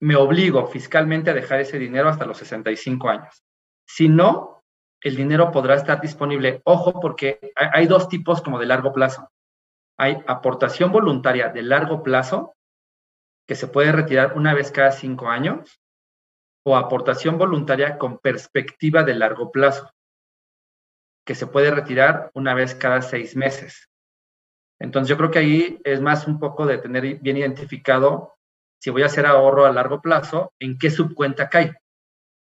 [0.00, 3.44] me obligo fiscalmente a dejar ese dinero hasta los 65 años.
[3.86, 4.62] Si no,
[5.02, 6.62] el dinero podrá estar disponible.
[6.64, 9.30] Ojo, porque hay dos tipos como de largo plazo.
[9.98, 12.54] Hay aportación voluntaria de largo plazo,
[13.46, 15.78] que se puede retirar una vez cada cinco años,
[16.68, 19.90] o aportación voluntaria con perspectiva de largo plazo,
[21.24, 23.88] que se puede retirar una vez cada seis meses.
[24.78, 28.34] Entonces yo creo que ahí es más un poco de tener bien identificado
[28.80, 31.74] si voy a hacer ahorro a largo plazo, ¿en qué subcuenta cae?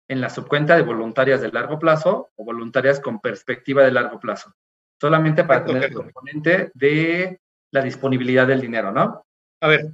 [0.10, 4.54] ¿En la subcuenta de voluntarias de largo plazo o voluntarias con perspectiva de largo plazo?
[5.00, 7.40] Solamente para tener el componente de
[7.72, 9.26] la disponibilidad del dinero, ¿no?
[9.62, 9.92] A ver,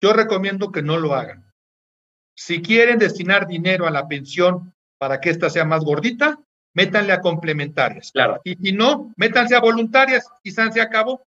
[0.00, 1.45] yo recomiendo que no lo hagan.
[2.36, 6.38] Si quieren destinar dinero a la pensión para que ésta sea más gordita,
[6.74, 8.12] métanle a complementarias.
[8.12, 8.40] Claro.
[8.44, 11.26] Y si no, métanse a voluntarias, quizás se acabó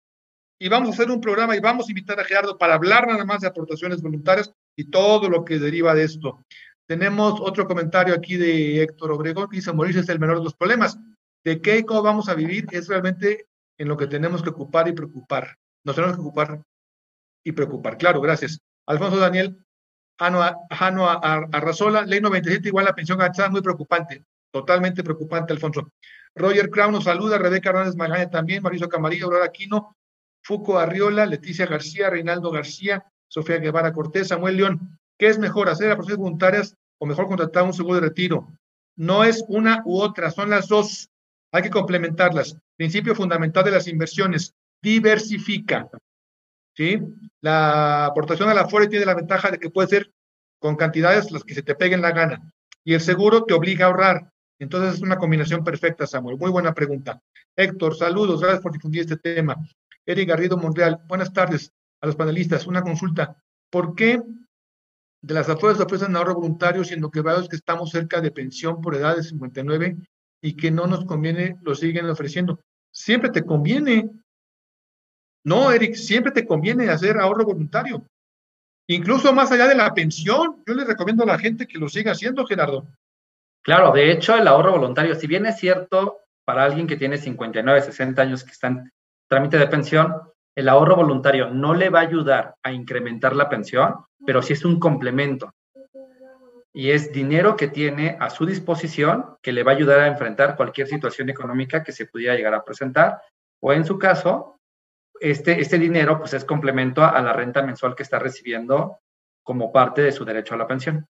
[0.60, 3.26] y vamos a hacer un programa y vamos a invitar a Gerardo para hablar nada
[3.26, 6.44] más de aportaciones voluntarias y todo lo que deriva de esto.
[6.88, 10.56] Tenemos otro comentario aquí de Héctor Obregón que dice, morirse es el menor de los
[10.56, 11.00] problemas.
[11.44, 13.48] De qué y cómo vamos a vivir es realmente
[13.78, 15.56] en lo que tenemos que ocupar y preocupar.
[15.86, 16.62] Nos tenemos que ocupar
[17.46, 17.98] y preocupar.
[17.98, 18.60] Claro, gracias.
[18.86, 19.64] Alfonso Daniel,
[20.20, 24.26] Jano, Arrazola, ley 97 igual a pensión garantizada, muy preocupante.
[24.52, 25.92] Totalmente preocupante, Alfonso.
[26.36, 29.96] Roger Crown nos saluda, Rebeca Hernández Magaña también, Mauricio Camarillo, Aurora Aquino,
[30.44, 35.00] Fuco Arriola, Leticia García, Reinaldo García, Sofía Guevara Cortés, Samuel León.
[35.18, 38.48] ¿Qué es mejor, hacer aportaciones voluntarias o mejor contratar un seguro de retiro?
[38.96, 41.10] No es una u otra, son las dos.
[41.52, 42.58] Hay que complementarlas.
[42.76, 45.90] Principio fundamental de las inversiones, diversifica.
[46.76, 47.00] ¿Sí?
[47.42, 50.12] La aportación a la FORE tiene la ventaja de que puede ser
[50.60, 52.54] con cantidades las que se te peguen la gana.
[52.84, 54.32] Y el seguro te obliga a ahorrar.
[54.60, 56.38] Entonces es una combinación perfecta, Samuel.
[56.38, 57.22] Muy buena pregunta.
[57.56, 59.56] Héctor, saludos, gracias por difundir este tema.
[60.06, 61.72] Eric Garrido Monreal, buenas tardes.
[62.02, 63.36] a los panelistas, una consulta.
[63.70, 64.22] ¿Por qué
[65.22, 68.96] de las afueras ofrecen ahorro voluntario, siendo que varios que estamos cerca de pensión por
[68.96, 69.98] edad de 59
[70.42, 72.62] y que no nos conviene, lo siguen ofreciendo?
[72.92, 74.10] Siempre te conviene.
[75.50, 78.06] No, Eric, siempre te conviene hacer ahorro voluntario.
[78.88, 82.12] Incluso más allá de la pensión, yo le recomiendo a la gente que lo siga
[82.12, 82.86] haciendo, Gerardo.
[83.64, 87.82] Claro, de hecho, el ahorro voluntario, si bien es cierto para alguien que tiene 59,
[87.82, 88.92] 60 años que está en
[89.28, 90.22] trámite de pensión,
[90.56, 94.64] el ahorro voluntario no le va a ayudar a incrementar la pensión, pero sí es
[94.64, 95.52] un complemento.
[96.72, 100.56] Y es dinero que tiene a su disposición que le va a ayudar a enfrentar
[100.56, 103.20] cualquier situación económica que se pudiera llegar a presentar.
[103.60, 104.59] O en su caso,
[105.20, 109.00] este, este dinero pues es complemento a, la renta mensual que está recibiendo
[109.44, 111.08] como parte de su derecho a la pensión.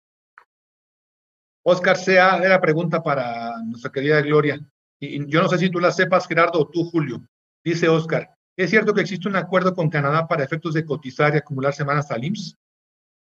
[1.63, 4.59] Oscar Sea, era pregunta para nuestra querida Gloria.
[4.99, 7.21] Y yo no sé si tú la sepas, Gerardo, o tú, Julio.
[7.63, 11.37] Dice Oscar, ¿Es cierto que existe un acuerdo con Canadá para efectos de cotizar y
[11.37, 12.57] acumular semanas al IMSS?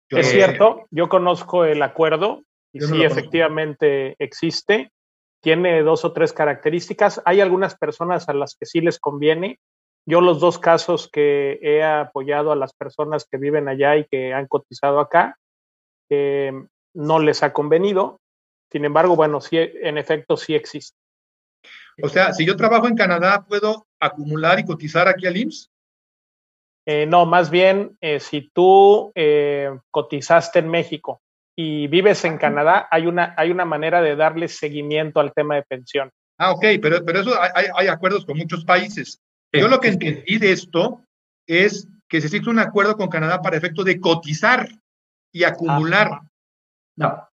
[0.10, 4.92] es cierto, yo conozco el acuerdo y sí, efectivamente existe.
[5.42, 7.22] Tiene dos o tres características.
[7.26, 9.60] Hay algunas personas a las que sí les conviene.
[10.10, 14.34] Yo los dos casos que he apoyado a las personas que viven allá y que
[14.34, 15.38] han cotizado acá,
[16.10, 16.51] eh,
[16.95, 18.20] no les ha convenido.
[18.72, 20.97] Sin embargo, bueno, sí, en efecto sí existe.
[22.01, 25.70] O sea, si yo trabajo en Canadá, ¿puedo acumular y cotizar aquí al IMSS?
[26.88, 29.14] Eh, no, más bien, eh, si tú
[29.91, 31.22] cotizaste en México
[31.55, 35.62] y vives en Canadá, hay una, hay una manera de darle seguimiento al tema de
[35.62, 36.10] pensión.
[36.39, 39.22] Ah, ok, pero, pero eso hay, hay acuerdos con muchos países.
[39.52, 41.04] Yo lo que entendí de esto
[41.47, 44.68] es que se existe un acuerdo con Canadá para efecto de cotizar
[45.32, 46.10] y acumular.
[46.12, 46.22] Ah,
[46.97, 47.30] no.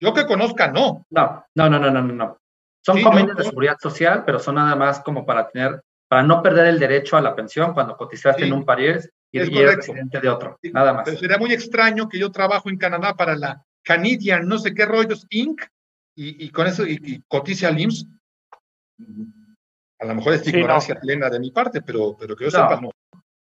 [0.00, 1.06] Yo que conozca, no.
[1.10, 2.38] No, no, no, no, no, no.
[2.84, 6.66] Son convenios de seguridad social, pero son nada más como para tener, para no perder
[6.66, 10.58] el derecho a la pensión cuando cotizaste en un país y, eres residente de otro,
[10.72, 11.04] nada más.
[11.04, 14.84] Pero sería muy extraño que yo trabajo en Canadá para la Canadian, no sé qué
[14.84, 15.62] rollos, Inc.,
[16.14, 18.06] y, con eso, y, cotice al IMSS.
[20.02, 22.90] A lo mejor es ignorancia plena de mi parte, pero, pero que yo sepa, no.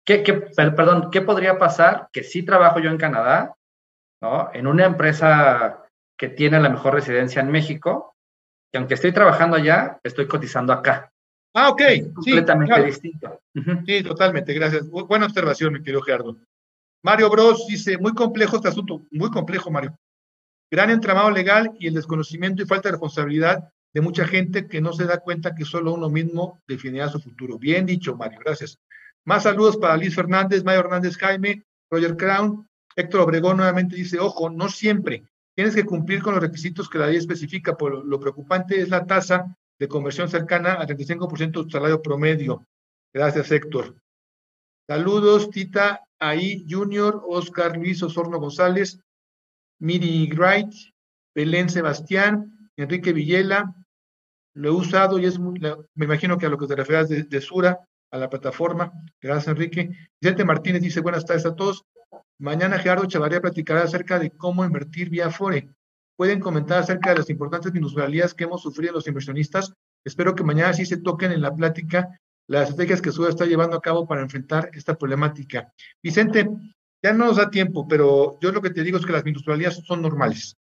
[0.05, 2.09] ¿Qué, qué, perdón, ¿qué podría pasar?
[2.13, 3.55] Que sí trabajo yo en Canadá,
[4.21, 4.51] ¿no?
[4.53, 5.85] En una empresa
[6.19, 8.17] que tiene la mejor residencia en México,
[8.73, 11.13] y aunque estoy trabajando allá, estoy cotizando acá.
[11.55, 11.83] Ah, ok.
[12.15, 13.41] completamente distinto.
[13.87, 14.89] Sí, totalmente, gracias.
[14.89, 16.39] Buena observación, mi querido Gerardo.
[17.05, 19.97] Mario Bros dice, muy complejo este asunto, muy complejo, Mario.
[20.73, 24.93] Gran entramado legal y el desconocimiento y falta de responsabilidad de mucha gente que no
[24.93, 27.59] se da cuenta que solo uno mismo definirá su futuro.
[27.59, 28.79] Bien dicho, Mario, gracias.
[29.25, 32.69] Más saludos para Liz Fernández, Mario Hernández Jaime, Roger Crown.
[32.97, 35.25] Héctor Obregón nuevamente dice, ojo, no siempre,
[35.55, 37.77] tienes que cumplir con los requisitos que la ley especifica.
[37.77, 42.65] Por lo preocupante es la tasa de conversión cercana al 35% de tu salario promedio.
[43.13, 43.97] Gracias, Héctor.
[44.89, 49.01] Saludos, Tita Ahí Junior, Oscar Luis Osorno González,
[49.81, 50.73] Miri Wright,
[51.35, 53.75] Belén Sebastián, Enrique Villela.
[54.59, 57.41] Lo he usado y es me imagino que a lo que te refieres de, de
[57.41, 57.79] Sura,
[58.11, 58.93] a la plataforma.
[59.21, 59.91] Gracias, Enrique.
[60.21, 61.85] Vicente Martínez dice, buenas tardes a todos.
[62.41, 65.69] Mañana Gerardo Chavaría platicará acerca de cómo invertir vía Fore.
[66.17, 69.73] Pueden comentar acerca de las importantes minusvalías que hemos sufrido los inversionistas.
[70.05, 73.77] Espero que mañana sí se toquen en la plática las estrategias que SUDA está llevando
[73.77, 75.73] a cabo para enfrentar esta problemática.
[76.03, 76.49] Vicente,
[77.01, 79.77] ya no nos da tiempo, pero yo lo que te digo es que las minusvalías
[79.87, 80.57] son normales.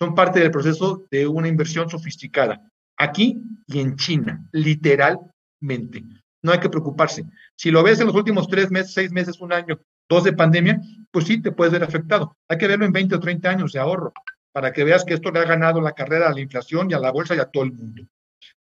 [0.00, 2.68] Son parte del proceso de una inversión sofisticada.
[2.96, 6.04] Aquí y en China, literalmente.
[6.42, 7.24] No hay que preocuparse.
[7.56, 10.80] Si lo ves en los últimos tres meses, seis meses, un año, dos de pandemia,
[11.10, 12.36] pues sí te puedes ver afectado.
[12.48, 14.12] Hay que verlo en 20 o 30 años de ahorro
[14.52, 16.98] para que veas que esto le ha ganado la carrera a la inflación y a
[16.98, 18.02] la bolsa y a todo el mundo.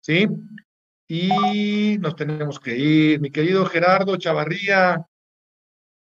[0.00, 0.26] ¿Sí?
[1.08, 3.20] Y nos tenemos que ir.
[3.20, 5.06] Mi querido Gerardo Chavarría,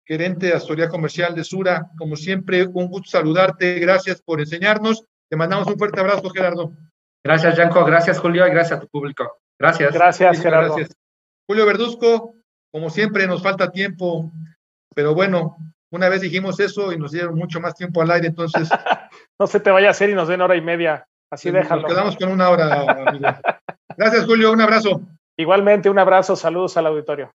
[0.04, 3.78] gerente de Asesoría Comercial de Sura, como siempre, un gusto saludarte.
[3.78, 5.04] Gracias por enseñarnos.
[5.30, 6.72] Te mandamos un fuerte abrazo, Gerardo.
[7.24, 7.84] Gracias, Yanko.
[7.84, 9.38] Gracias, Julio, y gracias a tu público.
[9.58, 9.92] Gracias.
[9.92, 10.74] Gracias, Gerardo.
[10.74, 10.96] Gracias.
[11.48, 12.34] Julio Verduzco,
[12.72, 14.32] como siempre, nos falta tiempo
[14.94, 15.56] pero bueno,
[15.90, 18.68] una vez dijimos eso y nos dieron mucho más tiempo al aire, entonces.
[19.38, 21.06] no se te vaya a hacer y nos den hora y media.
[21.30, 21.82] Así déjalo.
[21.82, 23.26] Nos quedamos con una hora, amigo.
[23.96, 24.52] Gracias, Julio.
[24.52, 25.02] Un abrazo.
[25.38, 26.36] Igualmente, un abrazo.
[26.36, 27.32] Saludos al auditorio.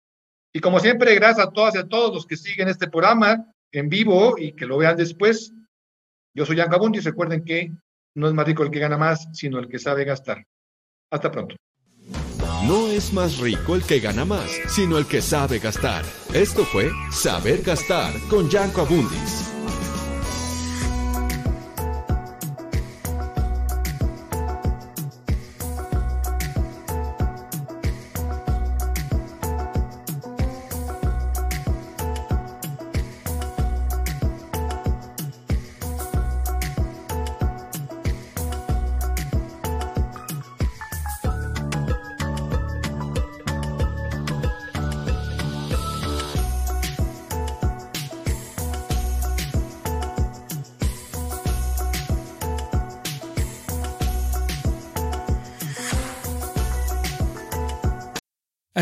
[0.53, 3.89] Y como siempre, gracias a todas y a todos los que siguen este programa en
[3.89, 5.53] vivo y que lo vean después.
[6.37, 7.73] Yo soy Jan y Recuerden que
[8.15, 10.47] no es más rico el que gana más, sino el que sabe gastar.
[11.11, 11.57] Hasta pronto.
[12.67, 16.05] No es más rico el que gana más, sino el que sabe gastar.
[16.33, 19.54] Esto fue Saber Gastar con Yanko Abundis.